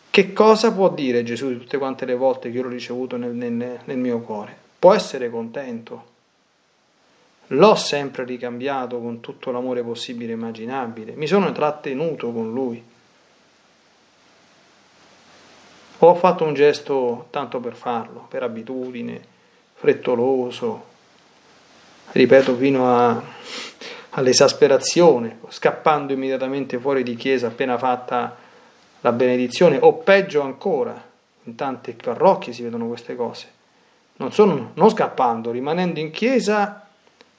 Che 0.09 0.33
cosa 0.33 0.73
può 0.73 0.89
dire 0.89 1.25
Gesù 1.25 1.49
di 1.49 1.59
tutte 1.59 1.79
quante 1.79 2.05
le 2.05 2.15
volte 2.15 2.49
che 2.49 2.59
io 2.59 2.63
l'ho 2.63 2.69
ricevuto 2.69 3.17
nel, 3.17 3.33
nel, 3.33 3.81
nel 3.83 3.99
mio 3.99 4.21
cuore? 4.21 4.57
Può 4.79 4.95
essere 4.95 5.31
contento. 5.31 6.05
L'ho 7.49 7.75
sempre 7.75 8.23
ricambiato 8.23 9.01
con 9.01 9.19
tutto 9.19 9.51
l'amore 9.51 9.83
possibile 9.83 10.31
e 10.31 10.37
immaginabile. 10.37 11.15
Mi 11.15 11.27
sono 11.27 11.51
trattenuto 11.51 12.31
con 12.31 12.53
lui. 12.53 12.81
Ho 15.99 16.15
fatto 16.15 16.45
un 16.45 16.55
gesto 16.55 17.27
tanto 17.31 17.59
per 17.59 17.75
farlo, 17.75 18.27
per 18.29 18.45
abitudine, 18.45 19.21
frettoloso, 19.75 20.90
ripeto 22.13 22.57
fino 22.57 22.95
a, 22.95 23.23
all'esasperazione, 24.11 25.39
scappando 25.49 26.13
immediatamente 26.13 26.79
fuori 26.79 27.03
di 27.03 27.15
chiesa 27.15 27.49
appena 27.49 27.79
fatta 27.79 28.37
la 29.01 29.13
benedizione, 29.13 29.79
o 29.81 29.95
peggio 29.95 30.43
ancora, 30.43 31.09
in 31.45 31.55
tante 31.55 31.93
parrocchie 31.93 32.53
si 32.53 32.63
vedono 32.63 32.87
queste 32.87 33.17
cose, 33.17 33.47
non, 34.17 34.33
sono, 34.33 34.73
non 34.75 34.91
scappando, 34.91 35.51
rimanendo 35.51 36.01
in 36.01 36.11
chiesa 36.11 36.87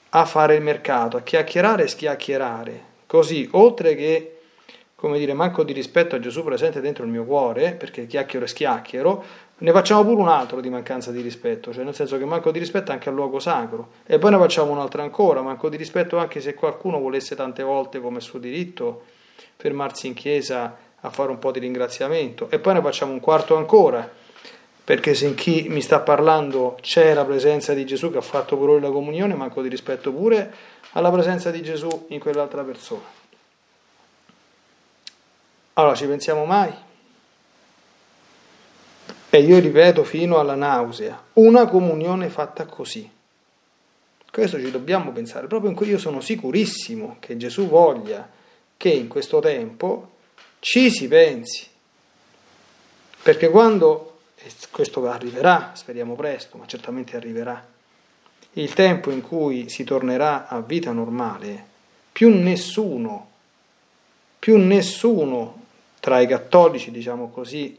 a 0.10 0.26
fare 0.26 0.56
il 0.56 0.62
mercato, 0.62 1.18
a 1.18 1.22
chiacchierare 1.22 1.84
e 1.84 1.88
schiacchierare, 1.88 2.84
così 3.06 3.48
oltre 3.52 3.96
che 3.96 4.41
come 5.02 5.18
dire, 5.18 5.34
manco 5.34 5.64
di 5.64 5.74
rispetto 5.74 6.16
a 6.16 6.20
Gesù 6.20 6.44
presente 6.44 6.80
dentro 6.80 7.04
il 7.04 7.10
mio 7.10 7.24
cuore, 7.24 7.72
perché 7.72 8.06
chiacchiero 8.06 8.46
e 8.46 8.48
schiacchiero, 8.48 9.24
ne 9.58 9.72
facciamo 9.72 10.04
pure 10.04 10.22
un 10.22 10.28
altro 10.28 10.62
di 10.62 10.70
mancanza 10.70 11.10
di 11.10 11.22
rispetto, 11.22 11.74
cioè 11.74 11.84
nel 11.84 11.96
senso 11.96 12.20
che 12.20 12.26
manco 12.26 12.52
di 12.52 12.60
rispetto 12.60 12.92
anche 12.92 13.10
al 13.10 13.16
luogo 13.16 13.40
sacro, 13.40 13.94
e 14.06 14.20
poi 14.20 14.30
ne 14.30 14.38
facciamo 14.38 14.70
un 14.70 14.78
altro 14.78 15.02
ancora, 15.02 15.42
manco 15.42 15.70
di 15.70 15.76
rispetto 15.78 16.18
anche 16.18 16.40
se 16.40 16.54
qualcuno 16.54 17.00
volesse 17.00 17.36
tante 17.36 17.64
volte 17.64 18.00
come 18.00 18.20
suo 18.20 18.38
diritto 18.38 19.06
fermarsi 19.56 20.06
in 20.06 20.14
chiesa 20.14 20.78
a 21.00 21.10
fare 21.10 21.32
un 21.32 21.40
po' 21.40 21.50
di 21.50 21.58
ringraziamento, 21.58 22.48
e 22.52 22.60
poi 22.60 22.76
ne 22.76 22.82
facciamo 22.82 23.12
un 23.12 23.20
quarto 23.20 23.56
ancora, 23.56 24.08
perché 24.84 25.16
se 25.16 25.26
in 25.26 25.34
chi 25.34 25.66
mi 25.68 25.82
sta 25.82 26.02
parlando 26.02 26.78
c'è 26.80 27.16
la 27.16 27.26
presenza 27.26 27.74
di 27.74 27.88
Gesù 27.88 28.12
che 28.12 28.20
ha 28.20 28.22
fatto 28.22 28.56
lui 28.56 28.80
la 28.80 28.92
comunione, 28.92 29.34
manco 29.34 29.64
di 29.64 29.68
rispetto 29.68 30.14
pure 30.14 30.54
alla 30.92 31.10
presenza 31.10 31.50
di 31.50 31.64
Gesù 31.64 32.06
in 32.10 32.20
quell'altra 32.20 32.62
persona. 32.62 33.21
Allora, 35.74 35.96
ci 35.96 36.06
pensiamo 36.06 36.46
mai? 36.46 36.74
E 39.30 39.40
io 39.40 39.60
ripeto 39.60 40.04
fino 40.04 40.40
alla 40.40 40.56
nausea, 40.56 41.22
una 41.34 41.66
comunione 41.66 42.28
fatta 42.28 42.66
così. 42.66 43.10
Questo 44.30 44.60
ci 44.60 44.70
dobbiamo 44.72 45.12
pensare, 45.12 45.48
proprio 45.48 45.70
in 45.70 45.76
cui 45.76 45.88
io 45.88 45.98
sono 45.98 46.20
sicurissimo 46.20 47.16
che 47.20 47.38
Gesù 47.38 47.68
voglia 47.68 48.30
che 48.76 48.90
in 48.90 49.08
questo 49.08 49.40
tempo 49.40 50.10
ci 50.60 50.92
si 50.92 51.08
pensi. 51.08 51.66
Perché 53.24 53.50
quando, 53.50 54.20
e 54.36 54.52
questo 54.70 55.08
arriverà, 55.08 55.72
speriamo 55.76 56.16
presto, 56.16 56.58
ma 56.58 56.66
certamente 56.66 57.16
arriverà, 57.16 57.66
il 58.54 58.74
tempo 58.74 59.12
in 59.12 59.22
cui 59.22 59.70
si 59.70 59.86
tornerà 59.86 60.50
a 60.50 60.60
vita 60.60 60.92
normale, 60.92 61.66
più 62.12 62.30
nessuno, 62.30 63.30
più 64.40 64.58
nessuno 64.58 65.61
tra 66.02 66.20
i 66.20 66.28
cattolici, 66.28 66.92
diciamo 66.92 67.30
così, 67.30 67.78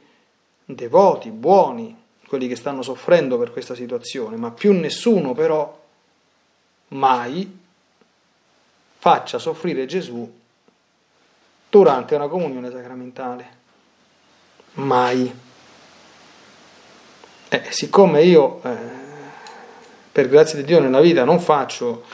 devoti, 0.64 1.30
buoni, 1.30 1.94
quelli 2.26 2.48
che 2.48 2.56
stanno 2.56 2.80
soffrendo 2.80 3.36
per 3.36 3.52
questa 3.52 3.74
situazione, 3.74 4.36
ma 4.36 4.52
più 4.52 4.72
nessuno 4.72 5.34
però 5.34 5.80
mai 6.88 7.58
faccia 8.98 9.38
soffrire 9.38 9.86
Gesù 9.86 10.40
durante 11.68 12.14
una 12.14 12.28
comunione 12.28 12.70
sacramentale. 12.70 13.60
Mai. 14.74 15.34
Eh, 17.48 17.62
siccome 17.70 18.22
io, 18.22 18.62
eh, 18.62 18.76
per 20.12 20.28
grazia 20.28 20.58
di 20.58 20.64
Dio, 20.64 20.78
nella 20.78 21.00
vita 21.00 21.24
non 21.24 21.40
faccio 21.40 22.04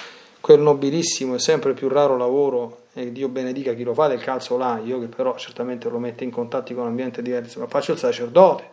quel 0.41 0.61
nobilissimo 0.61 1.35
e 1.35 1.39
sempre 1.39 1.75
più 1.75 1.89
raro 1.89 2.17
lavoro 2.17 2.87
e 2.95 3.13
Dio 3.13 3.29
benedica 3.29 3.75
chi 3.75 3.83
lo 3.83 3.95
fa 3.95 4.09
del 4.09 4.21
calzolaio, 4.21 5.01
che 5.01 5.07
però 5.07 5.37
certamente 5.37 5.89
lo 5.89 5.99
mette 5.99 6.25
in 6.25 6.31
contatti 6.31 6.75
con 6.75 6.85
un 6.85 6.89
ambiente 6.89 7.23
diverso, 7.23 7.61
ma 7.61 7.67
faccio 7.67 7.93
il 7.93 7.99
sacerdote, 7.99 8.65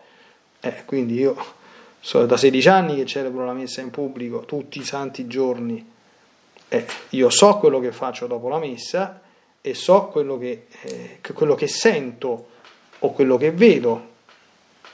eh, 0.61 0.83
quindi 0.85 1.15
io 1.15 1.35
sono 1.99 2.25
da 2.25 2.37
16 2.37 2.67
anni 2.69 2.95
che 2.95 3.05
celebro 3.05 3.45
la 3.45 3.53
messa 3.53 3.81
in 3.81 3.91
pubblico 3.91 4.45
tutti 4.45 4.79
i 4.79 4.83
santi 4.83 5.27
giorni, 5.27 5.93
eh, 6.67 6.85
io 7.09 7.29
so 7.29 7.57
quello 7.57 7.79
che 7.79 7.91
faccio 7.91 8.27
dopo 8.27 8.47
la 8.47 8.59
messa 8.59 9.21
e 9.61 9.73
so 9.73 10.05
quello 10.05 10.37
che, 10.37 10.67
eh, 10.81 11.19
quello 11.33 11.55
che 11.55 11.67
sento 11.67 12.47
o 12.99 13.11
quello 13.11 13.37
che 13.37 13.51
vedo 13.51 14.13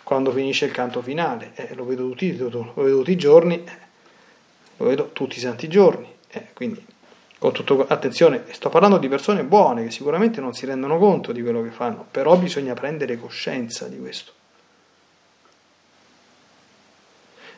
quando 0.04 0.32
finisce 0.32 0.66
il 0.66 0.72
canto 0.72 1.02
finale, 1.02 1.52
eh, 1.56 1.74
lo, 1.74 1.86
vedo 1.86 2.08
tutti, 2.10 2.36
lo 2.38 2.74
vedo 2.76 2.98
tutti 2.98 3.12
i 3.12 3.18
giorni, 3.18 3.64
eh, 3.64 3.78
lo 4.78 4.86
vedo 4.86 5.10
tutti 5.14 5.38
i 5.38 5.40
santi 5.40 5.70
giorni, 5.70 6.08
eh, 6.30 6.48
quindi 6.54 6.86
con 7.42 7.54
tutto, 7.54 7.88
attenzione, 7.88 8.44
sto 8.52 8.70
parlando 8.70 9.00
di 9.00 9.08
persone 9.08 9.44
buone 9.44 9.86
che 9.86 9.90
sicuramente 9.90 10.40
non 10.40 10.54
si 10.54 10.68
rendono 10.68 11.00
conto 11.00 11.32
di 11.32 11.42
quello 11.42 11.64
che 11.64 11.72
fanno, 11.72 12.06
però 12.12 12.38
bisogna 12.38 12.76
prendere 12.76 13.18
coscienza 13.18 13.88
di 13.88 13.98
questo. 13.98 14.32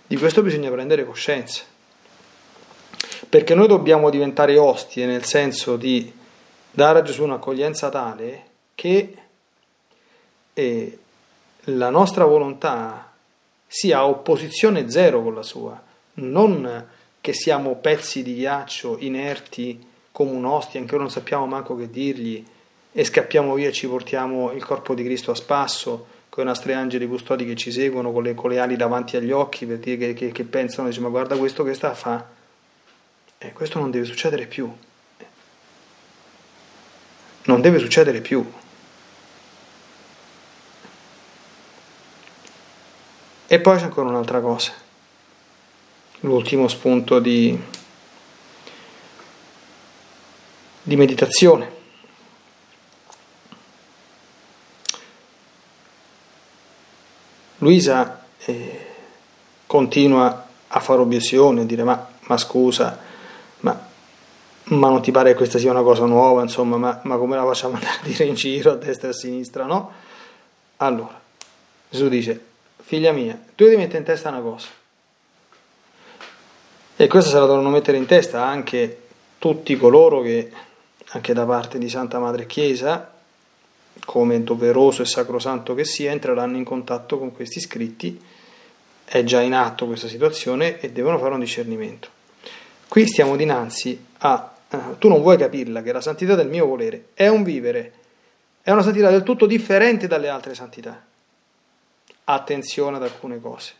Di 0.07 0.15
questo 0.15 0.41
bisogna 0.41 0.71
prendere 0.71 1.03
coscienza. 1.03 1.63
Perché 3.27 3.53
noi 3.55 3.67
dobbiamo 3.67 4.09
diventare 4.09 4.57
ostie 4.57 5.05
nel 5.05 5.25
senso 5.25 5.75
di 5.75 6.09
dare 6.71 6.99
a 6.99 7.01
Gesù 7.01 7.23
un'accoglienza 7.23 7.89
tale 7.89 8.43
che 8.75 9.17
eh, 10.53 10.99
la 11.59 11.89
nostra 11.89 12.23
volontà 12.23 13.11
sia 13.67 13.97
a 13.97 14.07
opposizione 14.07 14.89
zero 14.89 15.21
con 15.21 15.35
la 15.35 15.43
sua, 15.43 15.83
non 16.13 16.87
che 17.23 17.31
siamo 17.31 17.77
pezzi 17.77 18.21
di 18.21 18.35
ghiaccio 18.35 18.97
inerti 18.99 19.81
come 20.11 20.31
un'ostia, 20.31 20.81
anche 20.81 20.97
non 20.97 21.09
sappiamo 21.09 21.47
manco 21.47 21.73
che 21.77 21.89
dirgli, 21.89 22.45
e 22.91 23.03
scappiamo 23.05 23.53
via 23.53 23.69
e 23.69 23.71
ci 23.71 23.87
portiamo 23.87 24.51
il 24.51 24.65
corpo 24.65 24.93
di 24.93 25.05
Cristo 25.05 25.31
a 25.31 25.35
spasso, 25.35 26.05
con 26.27 26.43
i 26.43 26.47
nostri 26.47 26.73
angeli 26.73 27.07
custodi 27.07 27.45
che 27.45 27.55
ci 27.55 27.71
seguono 27.71 28.11
con 28.11 28.23
le, 28.23 28.33
con 28.33 28.49
le 28.49 28.59
ali 28.59 28.75
davanti 28.75 29.15
agli 29.15 29.31
occhi 29.31 29.65
per 29.65 29.77
dire 29.77 29.95
che, 29.95 30.13
che, 30.13 30.31
che 30.33 30.43
pensano, 30.43 30.89
dice, 30.89 30.99
ma 30.99 31.07
guarda 31.07 31.37
questo 31.37 31.63
che 31.63 31.73
sta 31.73 31.91
a 31.91 31.95
fa. 31.95 32.27
E 33.37 33.53
questo 33.53 33.79
non 33.79 33.89
deve 33.89 34.03
succedere 34.03 34.45
più. 34.45 34.69
Non 37.45 37.61
deve 37.61 37.79
succedere 37.79 38.19
più. 38.19 38.45
E 43.47 43.59
poi 43.61 43.77
c'è 43.77 43.83
ancora 43.83 44.09
un'altra 44.09 44.41
cosa 44.41 44.82
l'ultimo 46.23 46.67
spunto 46.67 47.19
di, 47.19 47.57
di 50.81 50.95
meditazione. 50.95 51.81
Luisa 57.57 58.25
eh, 58.45 58.87
continua 59.65 60.47
a 60.67 60.79
fare 60.79 60.99
obiezione, 60.99 61.61
a 61.61 61.65
dire 61.65 61.83
ma, 61.83 62.07
ma 62.21 62.37
scusa, 62.37 62.99
ma, 63.59 63.87
ma, 64.65 64.89
non 64.89 65.01
ti 65.01 65.11
pare 65.11 65.31
che 65.31 65.37
questa 65.37 65.59
sia 65.59 65.71
una 65.71 65.81
cosa 65.81 66.05
nuova, 66.05 66.41
insomma, 66.41 66.77
ma, 66.77 66.99
ma 67.03 67.17
come 67.17 67.35
la 67.35 67.45
facciamo 67.45 67.75
andare 67.75 67.99
a 68.01 68.03
dire 68.03 68.25
in 68.25 68.35
giro 68.35 68.71
a 68.71 68.75
destra 68.75 69.07
e 69.07 69.11
a 69.11 69.13
sinistra, 69.13 69.65
no? 69.65 69.91
Allora, 70.77 71.21
Gesù 71.89 72.07
dice, 72.09 72.43
figlia 72.81 73.11
mia, 73.11 73.39
tu 73.55 73.63
devi 73.65 73.77
mettere 73.77 73.99
in 73.99 74.03
testa 74.03 74.29
una 74.29 74.41
cosa, 74.41 74.67
e 76.95 77.07
questo 77.07 77.31
se 77.31 77.39
la 77.39 77.45
dovranno 77.45 77.69
mettere 77.69 77.97
in 77.97 78.05
testa 78.05 78.45
anche 78.45 79.01
tutti 79.39 79.75
coloro 79.75 80.21
che, 80.21 80.51
anche 81.07 81.33
da 81.33 81.45
parte 81.45 81.77
di 81.77 81.89
Santa 81.89 82.19
Madre 82.19 82.45
Chiesa, 82.45 83.11
come 84.05 84.43
doveroso 84.43 85.01
e 85.01 85.05
sacrosanto 85.05 85.73
che 85.73 85.85
sia, 85.85 86.11
entreranno 86.11 86.57
in 86.57 86.63
contatto 86.63 87.17
con 87.17 87.33
questi 87.33 87.59
scritti, 87.59 88.21
è 89.05 89.23
già 89.23 89.41
in 89.41 89.53
atto 89.53 89.85
questa 89.85 90.07
situazione 90.07 90.79
e 90.79 90.91
devono 90.91 91.17
fare 91.17 91.33
un 91.33 91.39
discernimento. 91.39 92.09
Qui 92.87 93.07
stiamo 93.07 93.35
dinanzi 93.35 94.05
a, 94.19 94.53
uh, 94.69 94.97
tu 94.97 95.07
non 95.07 95.21
vuoi 95.21 95.37
capirla, 95.37 95.81
che 95.81 95.91
la 95.91 96.01
santità 96.01 96.35
del 96.35 96.47
mio 96.47 96.65
volere 96.65 97.07
è 97.13 97.27
un 97.27 97.43
vivere, 97.43 97.93
è 98.61 98.71
una 98.71 98.83
santità 98.83 99.09
del 99.09 99.23
tutto 99.23 99.45
differente 99.45 100.07
dalle 100.07 100.29
altre 100.29 100.53
santità. 100.53 101.03
Attenzione 102.25 102.97
ad 102.97 103.03
alcune 103.03 103.41
cose. 103.41 103.73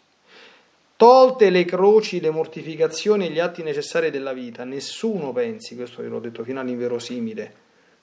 Tolte 1.04 1.50
le 1.50 1.66
croci, 1.66 2.22
le 2.22 2.30
mortificazioni 2.30 3.26
e 3.26 3.30
gli 3.30 3.39
atti 3.39 3.62
necessari 3.62 4.10
della 4.10 4.32
vita, 4.32 4.63
nessuno 4.63 5.34
pensi, 5.34 5.76
questo 5.76 6.02
ve 6.02 6.08
l'ho 6.08 6.22
detto 6.22 6.46
fino 6.46 6.62
all'inverosimile, 6.62 7.54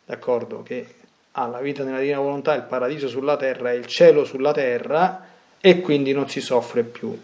d'accordo, 0.05 0.63
che 0.63 0.87
ha 1.33 1.47
la 1.47 1.61
vita 1.61 1.83
nella 1.83 2.01
divina 2.01 2.19
volontà, 2.19 2.53
il 2.55 2.65
paradiso 2.65 3.09
sulla 3.09 3.39
terra 3.39 3.73
e 3.73 3.77
il 3.77 3.87
cielo 3.87 4.27
sulla 4.27 4.53
terra 4.53 5.27
e 5.59 5.81
quindi 5.81 6.13
non 6.13 6.29
si 6.29 6.43
soffre 6.43 6.83
più. 6.83 7.19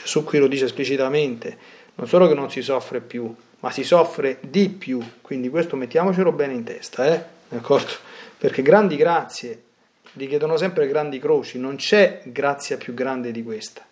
Gesù 0.00 0.22
qui 0.22 0.38
lo 0.38 0.46
dice 0.46 0.66
esplicitamente, 0.66 1.58
non 1.96 2.06
solo 2.06 2.28
che 2.28 2.34
non 2.34 2.48
si 2.48 2.62
soffre 2.62 3.00
più, 3.00 3.34
ma 3.58 3.72
si 3.72 3.82
soffre 3.82 4.38
di 4.42 4.68
più. 4.68 5.02
Quindi 5.22 5.48
questo 5.48 5.74
mettiamocelo 5.74 6.30
bene 6.30 6.52
in 6.52 6.62
testa, 6.62 7.12
eh? 7.12 7.20
D'accordo? 7.48 7.90
Perché 8.38 8.62
grandi 8.62 8.94
grazie 8.94 9.60
richiedono 10.12 10.56
sempre 10.56 10.86
grandi 10.86 11.18
croci, 11.18 11.58
non 11.58 11.74
c'è 11.74 12.20
grazia 12.26 12.76
più 12.76 12.94
grande 12.94 13.32
di 13.32 13.42
questa. 13.42 13.88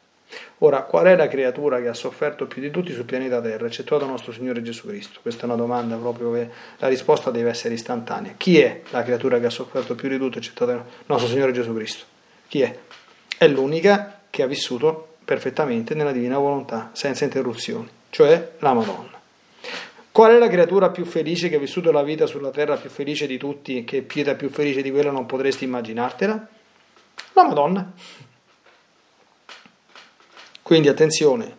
Ora, 0.58 0.82
qual 0.82 1.06
è 1.06 1.16
la 1.16 1.28
creatura 1.28 1.80
che 1.80 1.88
ha 1.88 1.94
sofferto 1.94 2.46
più 2.46 2.60
di 2.60 2.70
tutti 2.70 2.92
sul 2.92 3.04
pianeta 3.04 3.40
Terra, 3.40 3.66
eccettuato 3.66 4.06
nostro 4.06 4.32
Signore 4.32 4.62
Gesù 4.62 4.86
Cristo? 4.86 5.20
Questa 5.22 5.42
è 5.42 5.44
una 5.44 5.54
domanda 5.54 5.96
proprio 5.96 6.32
che 6.32 6.50
la 6.78 6.88
risposta 6.88 7.30
deve 7.30 7.50
essere 7.50 7.74
istantanea. 7.74 8.34
Chi 8.36 8.58
è 8.58 8.82
la 8.90 9.02
creatura 9.02 9.38
che 9.38 9.46
ha 9.46 9.50
sofferto 9.50 9.94
più 9.94 10.08
di 10.08 10.18
tutto, 10.18 10.38
eccettuato 10.38 10.84
nostro 11.06 11.28
Signore 11.28 11.52
Gesù 11.52 11.72
Cristo? 11.74 12.04
Chi 12.48 12.62
è? 12.62 12.78
È 13.38 13.46
l'unica 13.46 14.20
che 14.30 14.42
ha 14.42 14.46
vissuto 14.46 15.16
perfettamente 15.24 15.94
nella 15.94 16.12
divina 16.12 16.38
volontà, 16.38 16.90
senza 16.92 17.24
interruzioni, 17.24 17.88
cioè 18.10 18.52
la 18.58 18.72
Madonna. 18.72 19.20
Qual 20.10 20.32
è 20.32 20.38
la 20.38 20.48
creatura 20.48 20.90
più 20.90 21.04
felice 21.04 21.48
che 21.48 21.56
ha 21.56 21.60
vissuto 21.60 21.92
la 21.92 22.02
vita 22.02 22.26
sulla 22.26 22.50
terra, 22.50 22.76
più 22.76 22.90
felice 22.90 23.26
di 23.26 23.38
tutti, 23.38 23.84
che 23.84 24.02
pietà 24.02 24.34
più 24.34 24.50
felice 24.50 24.82
di 24.82 24.90
quella 24.90 25.12
non 25.12 25.26
potresti 25.26 25.64
immaginartela? 25.64 26.48
La 27.34 27.46
Madonna. 27.46 27.92
Quindi 30.68 30.88
attenzione, 30.88 31.56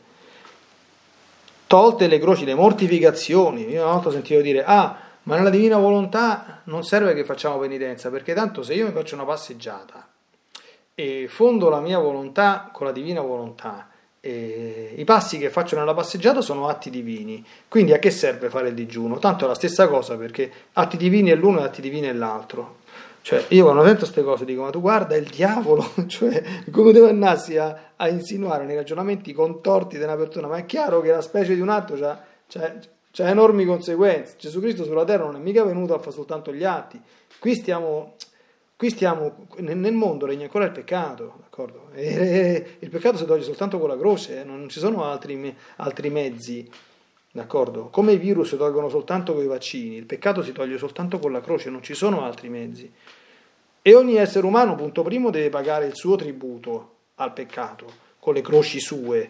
tolte 1.65 2.05
le 2.05 2.19
croci, 2.19 2.45
le 2.45 2.53
mortificazioni, 2.53 3.67
io 3.67 3.81
una 3.81 3.93
volta 3.93 4.11
sentito 4.11 4.39
dire, 4.39 4.63
ah, 4.63 4.99
ma 5.23 5.35
nella 5.35 5.49
divina 5.49 5.77
volontà 5.77 6.61
non 6.65 6.83
serve 6.83 7.15
che 7.15 7.25
facciamo 7.25 7.57
penitenza, 7.57 8.11
perché 8.11 8.35
tanto 8.35 8.61
se 8.61 8.75
io 8.75 8.85
mi 8.85 8.91
faccio 8.91 9.15
una 9.15 9.25
passeggiata 9.25 10.07
e 10.93 11.25
fondo 11.27 11.69
la 11.69 11.79
mia 11.79 11.97
volontà 11.97 12.69
con 12.71 12.85
la 12.85 12.91
divina 12.91 13.21
volontà, 13.21 13.89
i 14.21 15.03
passi 15.05 15.39
che 15.39 15.49
faccio 15.49 15.75
nella 15.75 15.95
passeggiata 15.95 16.41
sono 16.41 16.67
atti 16.67 16.91
divini, 16.91 17.43
quindi 17.67 17.93
a 17.93 17.97
che 17.97 18.11
serve 18.11 18.51
fare 18.51 18.67
il 18.67 18.75
digiuno? 18.75 19.17
Tanto 19.17 19.45
è 19.45 19.47
la 19.47 19.55
stessa 19.55 19.87
cosa 19.87 20.17
perché 20.17 20.51
atti 20.73 20.97
divini 20.97 21.31
è 21.31 21.35
l'uno 21.35 21.61
e 21.61 21.63
atti 21.63 21.81
divini 21.81 22.05
è 22.05 22.13
l'altro. 22.13 22.78
Cioè, 23.21 23.45
io 23.49 23.63
quando 23.63 23.83
sento 23.83 23.99
queste 23.99 24.23
cose 24.23 24.45
dico, 24.45 24.63
ma 24.63 24.69
tu 24.69 24.81
guarda 24.81 25.15
il 25.15 25.27
diavolo, 25.27 25.85
cioè, 26.07 26.41
come 26.71 26.91
deve 26.91 27.09
andarsi 27.09 27.57
a, 27.57 27.93
a, 27.95 28.07
insinuare 28.07 28.65
nei 28.65 28.75
ragionamenti 28.75 29.33
contorti 29.33 29.97
di 29.97 30.03
una 30.03 30.15
persona? 30.15 30.47
Ma 30.47 30.57
è 30.57 30.65
chiaro 30.65 31.01
che 31.01 31.11
la 31.11 31.21
specie 31.21 31.53
di 31.53 31.61
un 31.61 31.69
atto 31.69 31.95
ha 32.03 33.29
enormi 33.29 33.65
conseguenze. 33.65 34.35
Gesù 34.37 34.59
Cristo 34.59 34.83
sulla 34.83 35.03
terra 35.03 35.25
non 35.25 35.35
è 35.35 35.39
mica 35.39 35.63
venuto 35.63 35.93
a 35.93 35.99
fare 35.99 36.11
soltanto 36.11 36.53
gli 36.53 36.63
atti. 36.63 36.99
Qui 37.39 37.55
stiamo, 37.55 38.15
qui 38.75 38.89
stiamo 38.89 39.47
nel 39.57 39.93
mondo 39.93 40.25
regna 40.25 40.45
ancora 40.45 40.65
il 40.65 40.71
peccato, 40.71 41.39
d'accordo? 41.41 41.89
E, 41.93 42.05
e, 42.05 42.77
il 42.79 42.89
peccato 42.89 43.17
si 43.17 43.25
toglie 43.25 43.43
soltanto 43.43 43.77
con 43.79 43.89
la 43.89 43.97
croce, 43.97 44.41
eh? 44.41 44.43
non 44.43 44.69
ci 44.69 44.79
sono 44.79 45.03
altri, 45.03 45.55
altri 45.77 46.09
mezzi. 46.09 46.69
D'accordo? 47.31 47.89
Come 47.89 48.13
i 48.13 48.17
virus 48.17 48.49
si 48.49 48.57
tolgono 48.57 48.89
soltanto 48.89 49.33
con 49.33 49.43
i 49.43 49.47
vaccini, 49.47 49.95
il 49.95 50.05
peccato 50.05 50.41
si 50.41 50.51
toglie 50.51 50.79
soltanto 50.79 51.19
con 51.19 51.31
la 51.31 51.41
croce, 51.41 51.69
non 51.69 51.83
ci 51.83 51.93
sono 51.93 52.23
altri 52.23 52.49
mezzi. 52.49 52.91
E 53.81 53.95
ogni 53.95 54.15
essere 54.15 54.47
umano, 54.47 54.75
punto 54.75 55.03
primo, 55.03 55.29
deve 55.29 55.49
pagare 55.49 55.85
il 55.85 55.95
suo 55.95 56.15
tributo 56.15 56.95
al 57.15 57.31
peccato, 57.33 57.85
con 58.19 58.33
le 58.33 58.41
croci 58.41 58.79
sue. 58.79 59.29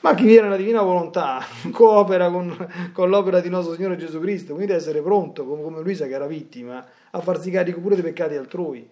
Ma 0.00 0.14
chi 0.14 0.24
viene 0.24 0.46
alla 0.46 0.56
divina 0.56 0.80
volontà 0.80 1.44
coopera 1.70 2.30
con, 2.30 2.90
con 2.92 3.10
l'opera 3.10 3.40
di 3.40 3.50
nostro 3.50 3.74
Signore 3.74 3.96
Gesù 3.96 4.20
Cristo, 4.20 4.54
quindi 4.54 4.72
deve 4.72 4.78
essere 4.78 5.02
pronto, 5.02 5.44
come, 5.44 5.82
Luisa 5.82 6.06
che 6.06 6.14
era 6.14 6.26
vittima, 6.26 6.84
a 7.10 7.20
farsi 7.20 7.50
carico 7.50 7.80
pure 7.80 7.94
dei 7.94 8.04
peccati 8.04 8.36
altrui. 8.36 8.88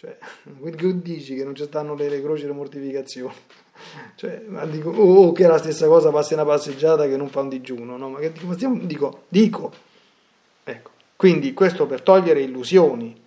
Cioè, 0.00 0.16
che 0.76 1.02
dici 1.02 1.34
che 1.34 1.44
non 1.44 1.54
ci 1.54 1.64
stanno 1.64 1.94
le, 1.94 2.08
le 2.08 2.22
croci 2.22 2.44
e 2.44 2.46
le 2.46 2.52
mortificazioni? 2.52 3.34
Cioè, 4.14 4.44
ma 4.46 4.66
dico, 4.66 4.90
oh, 4.90 5.26
oh, 5.26 5.32
che 5.32 5.44
è 5.44 5.46
la 5.46 5.56
stessa 5.56 5.86
cosa, 5.86 6.10
passi 6.10 6.34
una 6.34 6.44
passeggiata 6.44 7.06
che 7.06 7.16
non 7.16 7.30
fa 7.30 7.40
un 7.40 7.48
digiuno, 7.48 7.96
no? 7.96 8.10
Ma 8.10 8.18
che 8.18 8.30
ma 8.42 8.52
stiamo, 8.52 8.78
dico, 8.84 9.24
dico. 9.28 9.72
Ecco, 10.64 10.90
quindi 11.16 11.54
questo 11.54 11.86
per 11.86 12.02
togliere 12.02 12.42
illusioni. 12.42 13.18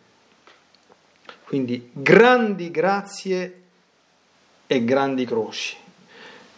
Quindi 1.44 1.90
grandi 1.92 2.70
grazie 2.70 3.62
e 4.68 4.84
grandi 4.84 5.26
croci, 5.26 5.76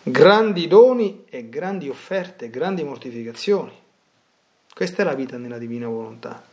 grandi 0.04 0.68
doni 0.68 1.24
e 1.30 1.48
grandi 1.48 1.88
offerte, 1.88 2.50
grandi 2.50 2.84
mortificazioni. 2.84 3.72
Questa 4.74 5.04
è 5.04 5.06
la 5.06 5.16
vita 5.16 5.38
nella 5.38 5.58
divina 5.58 5.88
volontà. 5.88 6.44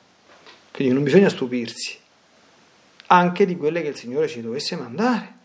Quindi 0.71 0.95
non 0.95 1.03
bisogna 1.03 1.29
stupirsi 1.29 2.02
anche 3.13 3.45
di 3.45 3.57
quelle 3.57 3.83
che 3.83 3.89
il 3.89 3.97
Signore 3.97 4.27
ci 4.27 4.41
dovesse 4.41 4.75
mandare 4.77 5.41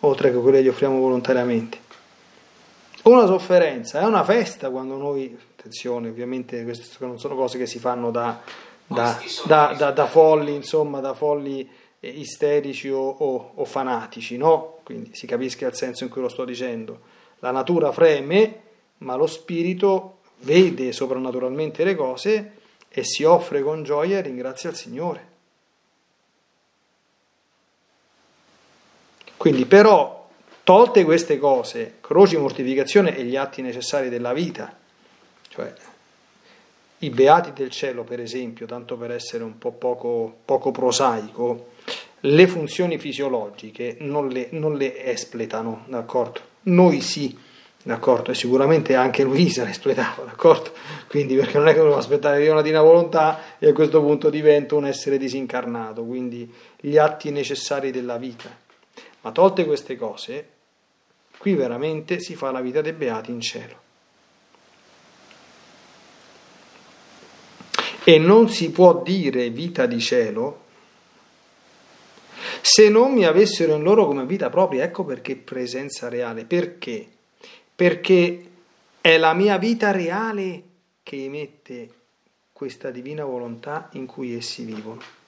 oltre 0.00 0.30
che 0.30 0.38
quelle 0.38 0.58
che 0.58 0.64
gli 0.64 0.68
offriamo 0.68 0.98
volontariamente. 0.98 1.78
Una 3.02 3.26
sofferenza, 3.26 4.00
è 4.00 4.04
una 4.04 4.24
festa 4.24 4.70
quando 4.70 4.96
noi, 4.96 5.36
attenzione, 5.56 6.08
ovviamente 6.08 6.62
queste 6.64 7.04
non 7.04 7.18
sono 7.18 7.34
cose 7.34 7.58
che 7.58 7.66
si 7.66 7.78
fanno 7.78 8.10
da, 8.10 8.40
da, 8.86 9.20
da, 9.46 9.90
da 9.90 10.06
folli, 10.06 10.54
insomma, 10.54 11.00
da 11.00 11.14
folli 11.14 11.68
eh, 11.98 12.08
isterici 12.08 12.88
o, 12.88 13.00
o, 13.00 13.52
o, 13.54 13.64
fanatici, 13.64 14.36
no? 14.36 14.78
Quindi 14.84 15.14
si 15.14 15.26
capisca 15.26 15.66
il 15.66 15.74
senso 15.74 16.04
in 16.04 16.10
cui 16.10 16.20
lo 16.20 16.28
sto 16.28 16.44
dicendo. 16.44 17.00
La 17.40 17.50
natura 17.50 17.90
freme, 17.90 18.60
ma 18.98 19.16
lo 19.16 19.26
spirito 19.26 20.18
vede 20.40 20.92
soprannaturalmente 20.92 21.84
le 21.84 21.94
cose 21.94 22.52
e 22.88 23.02
si 23.04 23.24
offre 23.24 23.62
con 23.62 23.82
gioia 23.82 24.18
e 24.18 24.22
ringrazia 24.22 24.70
il 24.70 24.76
Signore. 24.76 25.28
Quindi 29.40 29.64
però, 29.64 30.28
tolte 30.64 31.02
queste 31.02 31.38
cose, 31.38 31.94
croci, 32.02 32.36
mortificazione 32.36 33.16
e 33.16 33.24
gli 33.24 33.36
atti 33.36 33.62
necessari 33.62 34.10
della 34.10 34.34
vita, 34.34 34.70
cioè 35.48 35.72
i 36.98 37.08
beati 37.08 37.54
del 37.54 37.70
cielo 37.70 38.04
per 38.04 38.20
esempio, 38.20 38.66
tanto 38.66 38.98
per 38.98 39.12
essere 39.12 39.42
un 39.42 39.56
po' 39.56 39.72
poco, 39.72 40.40
poco 40.44 40.72
prosaico, 40.72 41.68
le 42.20 42.46
funzioni 42.46 42.98
fisiologiche 42.98 43.96
non 44.00 44.28
le, 44.28 44.48
non 44.50 44.76
le 44.76 45.06
espletano, 45.06 45.84
d'accordo? 45.86 46.40
Noi 46.64 47.00
sì, 47.00 47.34
d'accordo? 47.82 48.32
E 48.32 48.34
sicuramente 48.34 48.94
anche 48.94 49.22
Luisa 49.22 49.64
le 49.64 49.70
espletava, 49.70 50.22
d'accordo? 50.22 50.70
Quindi 51.08 51.34
perché 51.36 51.56
non 51.56 51.68
è 51.68 51.72
che 51.72 51.80
devo 51.80 51.96
aspettare 51.96 52.44
io 52.44 52.52
una 52.52 52.60
divina 52.60 52.82
volontà 52.82 53.56
e 53.58 53.70
a 53.70 53.72
questo 53.72 54.02
punto 54.02 54.28
divento 54.28 54.76
un 54.76 54.84
essere 54.84 55.16
disincarnato, 55.16 56.04
quindi 56.04 56.52
gli 56.78 56.98
atti 56.98 57.30
necessari 57.30 57.90
della 57.90 58.18
vita. 58.18 58.68
Ma 59.22 59.32
tolte 59.32 59.64
queste 59.64 59.96
cose, 59.96 60.48
qui 61.36 61.54
veramente 61.54 62.20
si 62.20 62.34
fa 62.34 62.50
la 62.50 62.60
vita 62.60 62.80
dei 62.80 62.92
beati 62.92 63.30
in 63.30 63.40
cielo. 63.40 63.78
E 68.02 68.18
non 68.18 68.48
si 68.48 68.70
può 68.70 69.02
dire 69.02 69.50
vita 69.50 69.86
di 69.86 70.00
cielo 70.00 70.68
se 72.62 72.88
non 72.88 73.12
mi 73.12 73.24
avessero 73.24 73.74
in 73.76 73.82
loro 73.82 74.06
come 74.06 74.24
vita 74.24 74.48
propria. 74.48 74.84
Ecco 74.84 75.04
perché 75.04 75.36
presenza 75.36 76.08
reale. 76.08 76.44
Perché? 76.44 77.06
Perché 77.74 78.50
è 79.00 79.16
la 79.16 79.34
mia 79.34 79.58
vita 79.58 79.90
reale 79.90 80.62
che 81.02 81.24
emette 81.24 81.88
questa 82.52 82.90
divina 82.90 83.24
volontà 83.24 83.88
in 83.92 84.06
cui 84.06 84.34
essi 84.34 84.64
vivono. 84.64 85.19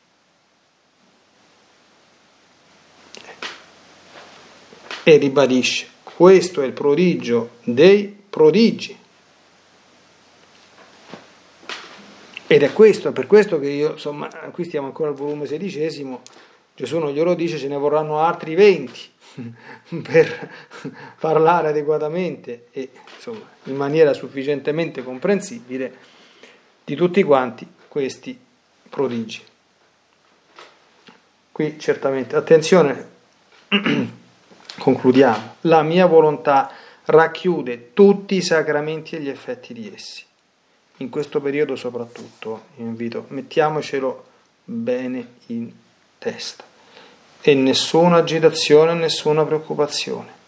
E 5.03 5.17
ribadisce, 5.17 5.87
questo 6.03 6.63
è 6.63 6.67
il 6.67 6.73
prodigio 6.73 7.51
dei 7.65 8.17
prodigi. 8.29 8.99
Ed 12.47 12.63
è 12.63 12.73
questo, 12.73 13.13
per 13.13 13.27
questo 13.27 13.59
che 13.59 13.69
io, 13.69 13.93
insomma, 13.93 14.29
qui 14.53 14.65
stiamo 14.65 14.87
ancora 14.87 15.09
al 15.09 15.15
volume 15.15 15.47
sedicesimo, 15.47 16.21
Gesù 16.75 16.99
non 16.99 17.13
glielo 17.13 17.35
dice, 17.35 17.59
ce 17.59 17.69
ne 17.69 17.77
vorranno 17.77 18.19
altri 18.19 18.55
venti 18.55 19.01
per 20.03 20.51
parlare 21.19 21.69
adeguatamente 21.69 22.67
e 22.73 22.91
insomma 23.15 23.49
in 23.65 23.77
maniera 23.77 24.13
sufficientemente 24.13 25.03
comprensibile 25.03 25.95
di 26.85 26.95
tutti 26.95 27.23
quanti 27.23 27.67
questi 27.89 28.39
prodigi. 28.89 29.43
Qui 31.53 31.79
certamente, 31.79 32.37
attenzione, 32.37 33.09
Concludiamo. 34.79 35.57
La 35.63 35.83
mia 35.83 36.07
volontà 36.07 36.71
racchiude 37.05 37.93
tutti 37.93 38.37
i 38.37 38.43
sacramenti 38.43 39.17
e 39.17 39.21
gli 39.21 39.29
effetti 39.29 39.73
di 39.73 39.93
essi. 39.95 40.25
In 40.99 41.11
questo 41.11 41.41
periodo 41.41 41.77
soprattutto, 41.77 42.67
invito, 42.77 43.25
mettiamocelo 43.29 44.25
bene 44.65 45.27
in 45.47 45.71
testa. 46.19 46.65
E 47.41 47.55
nessuna 47.55 48.19
agitazione, 48.19 48.95
nessuna 48.95 49.45
preoccupazione. 49.45 50.41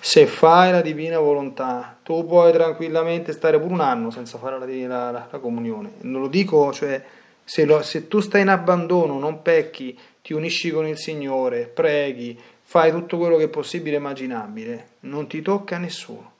Se 0.00 0.26
fai 0.26 0.70
la 0.70 0.80
divina 0.80 1.18
volontà, 1.18 1.98
tu 2.04 2.24
puoi 2.24 2.52
tranquillamente 2.52 3.32
stare 3.32 3.58
pure 3.58 3.72
un 3.72 3.80
anno 3.80 4.10
senza 4.10 4.38
fare 4.38 4.58
la, 4.58 5.10
la, 5.10 5.28
la 5.28 5.38
comunione. 5.38 5.94
Non 6.02 6.20
lo 6.22 6.28
dico, 6.28 6.72
cioè, 6.72 7.04
se, 7.44 7.64
lo, 7.64 7.82
se 7.82 8.06
tu 8.06 8.20
stai 8.20 8.42
in 8.42 8.48
abbandono, 8.48 9.18
non 9.18 9.42
pecchi, 9.42 9.98
ti 10.22 10.34
unisci 10.34 10.70
con 10.70 10.86
il 10.86 10.96
Signore, 10.96 11.64
preghi, 11.66 12.38
fai 12.70 12.90
tutto 12.90 13.16
quello 13.16 13.38
che 13.38 13.44
è 13.44 13.48
possibile 13.48 13.96
e 13.96 13.98
immaginabile, 13.98 14.88
non 15.00 15.26
ti 15.26 15.40
tocca 15.40 15.78
nessuno. 15.78 16.32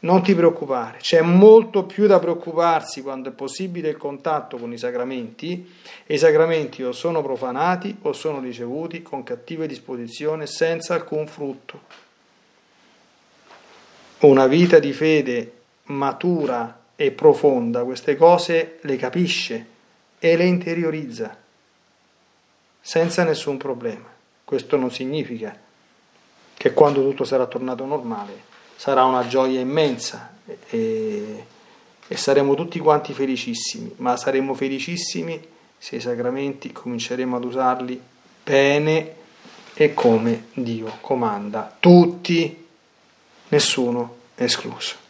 Non 0.00 0.20
ti 0.20 0.34
preoccupare, 0.34 0.98
c'è 0.98 1.20
molto 1.20 1.84
più 1.84 2.08
da 2.08 2.18
preoccuparsi 2.18 3.00
quando 3.02 3.28
è 3.28 3.32
possibile 3.32 3.88
il 3.88 3.96
contatto 3.96 4.56
con 4.56 4.72
i 4.72 4.78
sacramenti 4.78 5.74
e 6.04 6.14
i 6.14 6.18
sacramenti 6.18 6.82
o 6.82 6.90
sono 6.90 7.22
profanati 7.22 7.98
o 8.02 8.12
sono 8.12 8.40
ricevuti 8.40 9.00
con 9.00 9.22
cattiva 9.22 9.64
disposizione 9.64 10.46
senza 10.46 10.94
alcun 10.94 11.28
frutto. 11.28 11.80
Una 14.20 14.48
vita 14.48 14.80
di 14.80 14.92
fede 14.92 15.52
matura 15.84 16.80
e 16.96 17.12
profonda 17.12 17.84
queste 17.84 18.16
cose 18.16 18.78
le 18.80 18.96
capisce 18.96 19.66
e 20.18 20.36
le 20.36 20.44
interiorizza 20.44 21.36
senza 22.80 23.22
nessun 23.22 23.56
problema. 23.56 24.16
Questo 24.48 24.78
non 24.78 24.90
significa 24.90 25.54
che 26.54 26.72
quando 26.72 27.02
tutto 27.02 27.24
sarà 27.24 27.44
tornato 27.44 27.84
normale 27.84 28.44
sarà 28.76 29.04
una 29.04 29.26
gioia 29.26 29.60
immensa 29.60 30.36
e, 30.70 31.44
e 32.08 32.16
saremo 32.16 32.54
tutti 32.54 32.78
quanti 32.78 33.12
felicissimi, 33.12 33.92
ma 33.96 34.16
saremo 34.16 34.54
felicissimi 34.54 35.38
se 35.76 35.96
i 35.96 36.00
sacramenti 36.00 36.72
cominceremo 36.72 37.36
ad 37.36 37.44
usarli 37.44 38.00
bene 38.42 39.14
e 39.74 39.92
come 39.92 40.46
Dio 40.54 40.96
comanda, 41.02 41.76
tutti, 41.78 42.66
nessuno 43.48 44.16
escluso. 44.34 45.07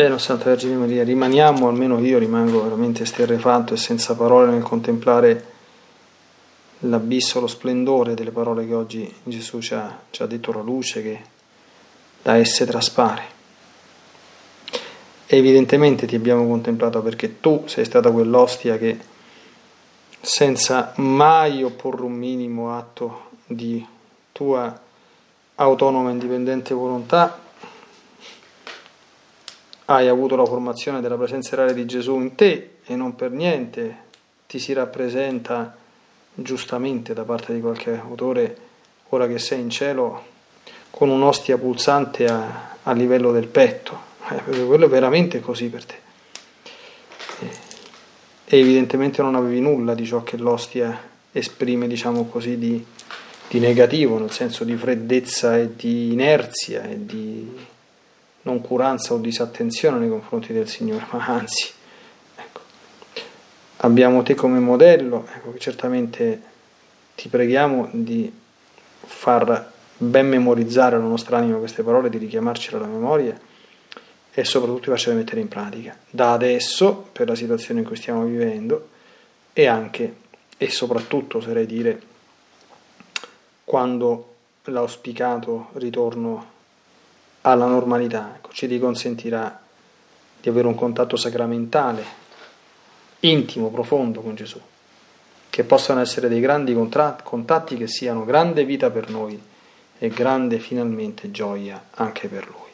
Bene, 0.00 0.18
Santa 0.18 0.44
Vergine 0.44 0.76
Maria, 0.76 1.04
rimaniamo, 1.04 1.68
almeno 1.68 1.98
io 1.98 2.18
rimango 2.18 2.62
veramente 2.62 3.02
esterrefatto 3.02 3.74
e 3.74 3.76
senza 3.76 4.16
parole 4.16 4.50
nel 4.50 4.62
contemplare 4.62 5.44
l'abisso, 6.78 7.38
lo 7.38 7.46
splendore 7.46 8.14
delle 8.14 8.30
parole 8.30 8.66
che 8.66 8.72
oggi 8.72 9.14
Gesù 9.24 9.60
ci 9.60 9.74
ha, 9.74 10.00
ci 10.08 10.22
ha 10.22 10.26
detto, 10.26 10.52
la 10.52 10.62
luce 10.62 11.02
che 11.02 11.20
da 12.22 12.38
esse 12.38 12.64
traspare. 12.64 13.24
Evidentemente 15.26 16.06
ti 16.06 16.14
abbiamo 16.14 16.46
contemplato 16.46 17.02
perché 17.02 17.38
tu 17.38 17.64
sei 17.66 17.84
stata 17.84 18.10
quell'ostia 18.10 18.78
che 18.78 18.98
senza 20.18 20.94
mai 20.96 21.62
opporre 21.62 22.04
un 22.04 22.12
minimo 22.14 22.74
atto 22.74 23.24
di 23.44 23.86
tua 24.32 24.80
autonoma 25.56 26.08
e 26.08 26.12
indipendente 26.12 26.72
volontà 26.72 27.48
hai 29.90 30.06
avuto 30.06 30.36
la 30.36 30.46
formazione 30.46 31.00
della 31.00 31.16
presenza 31.16 31.56
reale 31.56 31.74
di 31.74 31.84
Gesù 31.84 32.14
in 32.20 32.36
te 32.36 32.76
e 32.84 32.94
non 32.94 33.16
per 33.16 33.32
niente 33.32 34.08
ti 34.46 34.60
si 34.60 34.72
rappresenta 34.72 35.76
giustamente 36.32 37.12
da 37.12 37.24
parte 37.24 37.52
di 37.52 37.60
qualche 37.60 37.98
autore, 37.98 38.56
ora 39.08 39.26
che 39.26 39.40
sei 39.40 39.60
in 39.60 39.68
cielo, 39.68 40.26
con 40.90 41.08
un'ostia 41.08 41.58
pulsante 41.58 42.26
a, 42.26 42.76
a 42.84 42.92
livello 42.92 43.32
del 43.32 43.48
petto. 43.48 44.08
Eh, 44.28 44.64
quello 44.64 44.86
è 44.86 44.88
veramente 44.88 45.40
così 45.40 45.66
per 45.66 45.84
te. 45.84 45.94
E 48.44 48.58
evidentemente 48.58 49.22
non 49.22 49.34
avevi 49.34 49.60
nulla 49.60 49.94
di 49.94 50.06
ciò 50.06 50.22
che 50.22 50.36
l'ostia 50.36 51.00
esprime, 51.32 51.88
diciamo 51.88 52.26
così, 52.26 52.58
di, 52.58 52.84
di 53.48 53.58
negativo, 53.58 54.18
nel 54.18 54.30
senso 54.30 54.62
di 54.62 54.76
freddezza 54.76 55.58
e 55.58 55.74
di 55.74 56.12
inerzia 56.12 56.84
e 56.84 57.04
di 57.04 57.68
noncuranza 58.50 59.14
o 59.14 59.18
disattenzione 59.18 59.98
nei 59.98 60.08
confronti 60.08 60.52
del 60.52 60.68
Signore, 60.68 61.06
ma 61.10 61.24
anzi, 61.26 61.70
ecco, 62.36 62.60
abbiamo 63.78 64.22
te 64.22 64.34
come 64.34 64.58
modello, 64.58 65.26
ecco, 65.32 65.56
certamente 65.58 66.42
ti 67.14 67.28
preghiamo 67.28 67.88
di 67.92 68.32
far 69.04 69.72
ben 69.96 70.28
memorizzare 70.28 70.96
alla 70.96 71.04
nostra 71.04 71.38
anima 71.38 71.58
queste 71.58 71.82
parole, 71.82 72.10
di 72.10 72.18
richiamarcele 72.18 72.76
alla 72.76 72.86
memoria 72.86 73.38
e 74.32 74.44
soprattutto 74.44 74.80
di 74.80 74.86
farcele 74.86 75.16
mettere 75.16 75.40
in 75.40 75.48
pratica, 75.48 75.96
da 76.08 76.32
adesso, 76.32 77.08
per 77.12 77.28
la 77.28 77.34
situazione 77.34 77.80
in 77.80 77.86
cui 77.86 77.96
stiamo 77.96 78.24
vivendo, 78.24 78.88
e 79.52 79.66
anche 79.66 80.14
e 80.56 80.70
soprattutto, 80.70 81.38
oserei 81.38 81.66
dire, 81.66 82.00
quando 83.64 84.34
l'auspicato 84.64 85.68
ritorno 85.74 86.49
alla 87.42 87.66
normalità, 87.66 88.32
ecco, 88.36 88.50
ci 88.52 88.66
riconsentirà 88.66 89.60
di 90.40 90.48
avere 90.48 90.66
un 90.66 90.74
contatto 90.74 91.16
sacramentale, 91.16 92.04
intimo, 93.20 93.70
profondo 93.70 94.20
con 94.20 94.34
Gesù, 94.34 94.60
che 95.48 95.64
possano 95.64 96.00
essere 96.00 96.28
dei 96.28 96.40
grandi 96.40 96.74
contatti 96.74 97.76
che 97.76 97.86
siano 97.86 98.24
grande 98.24 98.64
vita 98.64 98.90
per 98.90 99.10
noi 99.10 99.40
e 99.98 100.08
grande 100.08 100.58
finalmente 100.58 101.30
gioia 101.30 101.82
anche 101.92 102.28
per 102.28 102.46
Lui. 102.46 102.68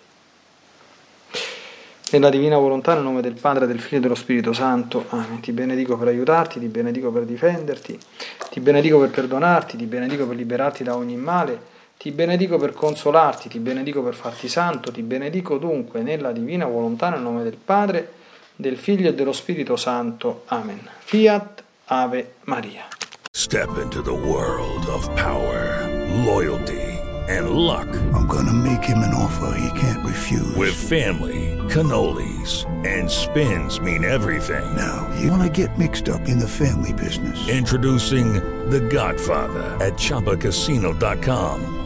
Nella 2.08 2.30
divina 2.30 2.56
volontà, 2.56 2.94
nel 2.94 3.02
nome 3.02 3.20
del 3.20 3.34
Padre, 3.34 3.66
del 3.66 3.80
Figlio 3.80 3.96
e 3.96 4.00
dello 4.00 4.14
Spirito 4.14 4.52
Santo, 4.52 5.06
Amen. 5.08 5.40
Ti 5.40 5.50
benedico 5.50 5.96
per 5.96 6.06
aiutarti, 6.06 6.60
ti 6.60 6.66
benedico 6.66 7.10
per 7.10 7.24
difenderti, 7.24 7.98
ti 8.48 8.60
benedico 8.60 9.00
per 9.00 9.10
perdonarti, 9.10 9.76
ti 9.76 9.86
benedico 9.86 10.24
per 10.24 10.36
liberarti 10.36 10.84
da 10.84 10.94
ogni 10.94 11.16
male 11.16 11.74
ti 11.98 12.10
benedico 12.10 12.58
per 12.58 12.72
consolarti, 12.72 13.48
ti 13.48 13.58
benedico 13.58 14.02
per 14.02 14.14
farti 14.14 14.48
santo, 14.48 14.92
ti 14.92 15.02
benedico 15.02 15.58
dunque 15.58 16.02
nella 16.02 16.32
divina 16.32 16.66
volontà 16.66 17.08
nel 17.08 17.20
nome 17.20 17.42
del 17.42 17.56
Padre, 17.62 18.12
del 18.54 18.76
Figlio 18.76 19.08
e 19.08 19.14
dello 19.14 19.32
Spirito 19.32 19.76
Santo. 19.76 20.42
Amen. 20.46 20.88
Fiat 20.98 21.64
Ave 21.86 22.34
Maria. 22.44 22.86
Step 23.32 23.76
into 23.78 24.02
the 24.02 24.10
world 24.10 24.86
of 24.86 25.06
power, 25.14 25.86
loyalty 26.24 26.86
and 27.28 27.50
luck. 27.50 27.88
I'm 28.14 28.26
gonna 28.26 28.52
make 28.52 28.82
him 28.82 28.98
an 28.98 29.12
offer 29.12 29.58
he 29.58 29.78
can't 29.78 30.04
refuse. 30.04 30.54
With 30.56 30.74
family, 30.74 31.58
cannolis 31.68 32.64
and 32.86 33.10
spins 33.10 33.80
mean 33.80 34.04
everything. 34.04 34.64
Now, 34.76 35.08
you 35.20 35.30
wanna 35.30 35.50
get 35.50 35.76
mixed 35.78 36.08
up 36.08 36.28
in 36.28 36.38
the 36.38 36.48
family 36.48 36.92
business. 36.92 37.48
Introducing 37.48 38.34
The 38.70 38.80
Godfather 38.80 39.62
at 39.84 39.94
ChumbaCasino.com. 39.94 41.85